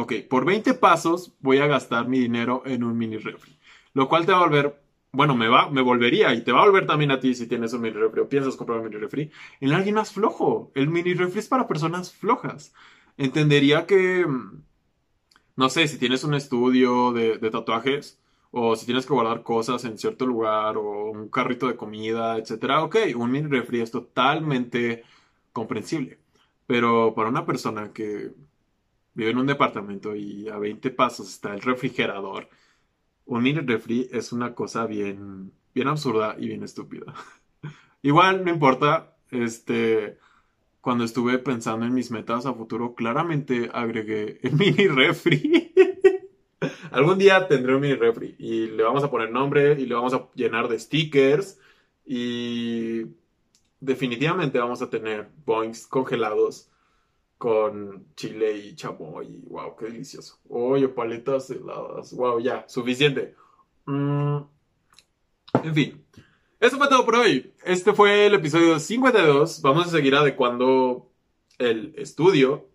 Ok, 0.01 0.13
por 0.31 0.45
20 0.45 0.75
pasos 0.75 1.35
voy 1.41 1.59
a 1.59 1.67
gastar 1.67 2.07
mi 2.07 2.21
dinero 2.21 2.63
en 2.65 2.85
un 2.85 2.97
mini 2.97 3.17
refri. 3.17 3.59
Lo 3.95 4.09
cual 4.09 4.27
te 4.27 4.31
va 4.31 4.39
a 4.39 4.45
volver, 4.45 4.81
bueno, 5.11 5.35
me 5.35 5.49
va, 5.49 5.71
me 5.71 5.83
volvería 5.83 6.33
y 6.35 6.45
te 6.45 6.53
va 6.53 6.63
a 6.63 6.67
volver 6.67 6.87
también 6.87 7.11
a 7.11 7.19
ti 7.19 7.35
si 7.35 7.49
tienes 7.49 7.73
un 7.73 7.81
mini 7.81 7.97
refri 7.97 8.21
o 8.21 8.29
piensas 8.29 8.55
comprar 8.55 8.79
un 8.79 8.85
mini 8.85 8.97
refri, 8.97 9.33
en 9.61 9.73
alguien 9.73 9.97
más 9.97 10.13
flojo. 10.13 10.71
El 10.77 10.87
mini 10.89 11.15
refri 11.15 11.41
es 11.41 11.49
para 11.49 11.67
personas 11.67 12.13
flojas. 12.13 12.73
Entendería 13.17 13.87
que, 13.87 14.25
no 15.57 15.69
sé, 15.69 15.89
si 15.89 15.99
tienes 15.99 16.23
un 16.23 16.35
estudio 16.35 17.13
de, 17.13 17.39
de 17.39 17.51
tatuajes, 17.51 18.21
o 18.53 18.77
si 18.77 18.87
tienes 18.87 19.05
que 19.05 19.15
guardar 19.15 19.43
cosas 19.43 19.85
en 19.85 19.99
cierto 19.99 20.27
lugar 20.27 20.77
o 20.77 21.11
un 21.11 21.29
carrito 21.29 21.67
de 21.67 21.77
comida, 21.77 22.39
etcétera, 22.39 22.85
ok, 22.85 22.97
un 23.17 23.33
mini 23.33 23.49
refri 23.49 23.81
es 23.81 23.91
totalmente 23.91 25.03
comprensible. 25.53 26.21
Pero 26.67 27.15
para 27.17 27.31
una 27.31 27.45
persona 27.45 27.93
que 27.93 28.33
vive 29.19 29.33
en 29.33 29.39
un 29.39 29.49
departamento 29.49 30.15
y 30.15 30.49
a 30.49 30.59
20 30.59 30.91
pasos 30.91 31.29
está 31.29 31.53
el 31.53 31.61
refrigerador. 31.61 32.49
Un 33.27 33.43
mini 33.43 33.59
refri 33.59 34.09
es 34.13 34.31
una 34.33 34.55
cosa 34.55 34.87
bien, 34.87 35.51
bien 35.75 35.89
absurda 35.89 36.37
y 36.39 36.47
bien 36.47 36.63
estúpida. 36.63 37.13
Igual, 38.03 38.45
no 38.45 38.53
importa, 38.53 39.17
este, 39.33 40.19
cuando 40.81 41.03
estuve 41.03 41.39
pensando 41.39 41.85
en 41.85 41.95
mis 41.95 42.13
metas 42.13 42.47
a 42.47 42.55
futuro, 42.55 42.95
claramente 42.95 43.69
agregué 43.75 44.39
el 44.45 44.53
mini 44.53 44.87
refri. 44.87 45.75
Algún 46.93 47.19
día 47.19 47.49
tendré 47.49 47.75
un 47.75 47.81
mini 47.81 47.95
refri 47.95 48.37
y 48.39 48.69
le 48.69 48.85
vamos 48.85 49.03
a 49.03 49.11
poner 49.11 49.33
nombre 49.33 49.73
y 49.81 49.87
le 49.87 49.97
vamos 49.97 50.15
a 50.15 50.29
llenar 50.37 50.69
de 50.69 50.79
stickers 50.79 51.59
y 52.07 53.03
definitivamente 53.81 54.61
vamos 54.61 54.81
a 54.81 54.91
tener 54.91 55.29
boings 55.45 55.89
congelados 55.89 56.71
con 57.39 58.13
chile 58.17 58.57
y 58.57 58.75
chamoy. 58.75 59.41
Wow, 59.45 59.77
qué 59.77 59.87
delicioso. 59.87 60.39
Oye, 60.49 60.89
paletas 60.89 61.49
heladas. 61.51 62.13
Wow, 62.13 62.41
ya, 62.41 62.65
suficiente. 62.69 63.35
Mm, 63.87 64.39
en 65.63 65.75
fin. 65.75 66.05
Eso 66.61 66.77
fue 66.77 66.89
todo 66.89 67.05
por 67.05 67.15
hoy. 67.15 67.55
Este 67.65 67.95
fue 67.95 68.27
el 68.27 68.35
episodio 68.35 68.81
52. 68.81 69.63
Vamos 69.63 69.87
a 69.87 69.91
seguir 69.91 70.17
adecuando 70.17 71.13
el 71.59 71.95
estudio. 71.97 72.69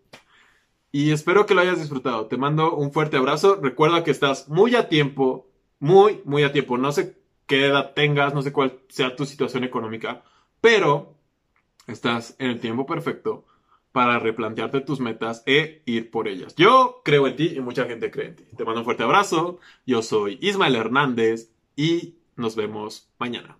Y 0.92 1.12
espero 1.12 1.46
que 1.46 1.54
lo 1.54 1.62
hayas 1.62 1.80
disfrutado. 1.80 2.28
Te 2.28 2.38
mando 2.38 2.76
un 2.76 2.94
fuerte 2.94 3.18
abrazo. 3.18 3.60
Recuerda 3.62 4.04
que 4.04 4.12
estás 4.12 4.48
muy 4.48 4.76
a 4.76 4.88
tiempo. 4.88 5.48
Muy, 5.80 6.22
muy 6.24 6.44
a 6.44 6.54
tiempo. 6.54 6.78
No 6.78 6.94
sé 6.94 7.18
qué 7.46 7.66
edad 7.66 7.94
tengas, 7.94 8.34
no 8.34 8.42
sé 8.42 8.54
cuál 8.54 8.80
sea 8.88 9.16
tu 9.18 9.26
situación 9.26 9.66
económica. 9.66 10.24
Pero 10.62 11.18
estás 11.88 12.36
en 12.40 12.52
el 12.52 12.62
tiempo 12.62 12.86
perfecto 12.86 13.46
para 13.94 14.20
replantearte 14.20 14.82
tus 14.82 15.00
metas 15.00 15.44
e 15.46 15.84
ir 15.86 16.12
por 16.12 16.28
ellas. 16.28 16.56
Yo 16.56 17.02
creo 17.06 17.28
en 17.28 17.38
ti 17.38 17.54
y 17.56 17.62
mucha 17.62 17.86
gente 17.86 18.12
cree 18.12 18.30
en 18.30 18.36
ti. 18.36 18.44
Te 18.58 18.66
mando 18.66 18.82
un 18.82 18.86
fuerte 18.86 19.04
abrazo. 19.04 19.60
Yo 19.86 20.02
soy 20.02 20.38
Ismael 20.42 20.76
Hernández 20.76 21.52
y 21.78 22.16
nos 22.36 22.58
vemos 22.58 23.10
mañana. 23.20 23.58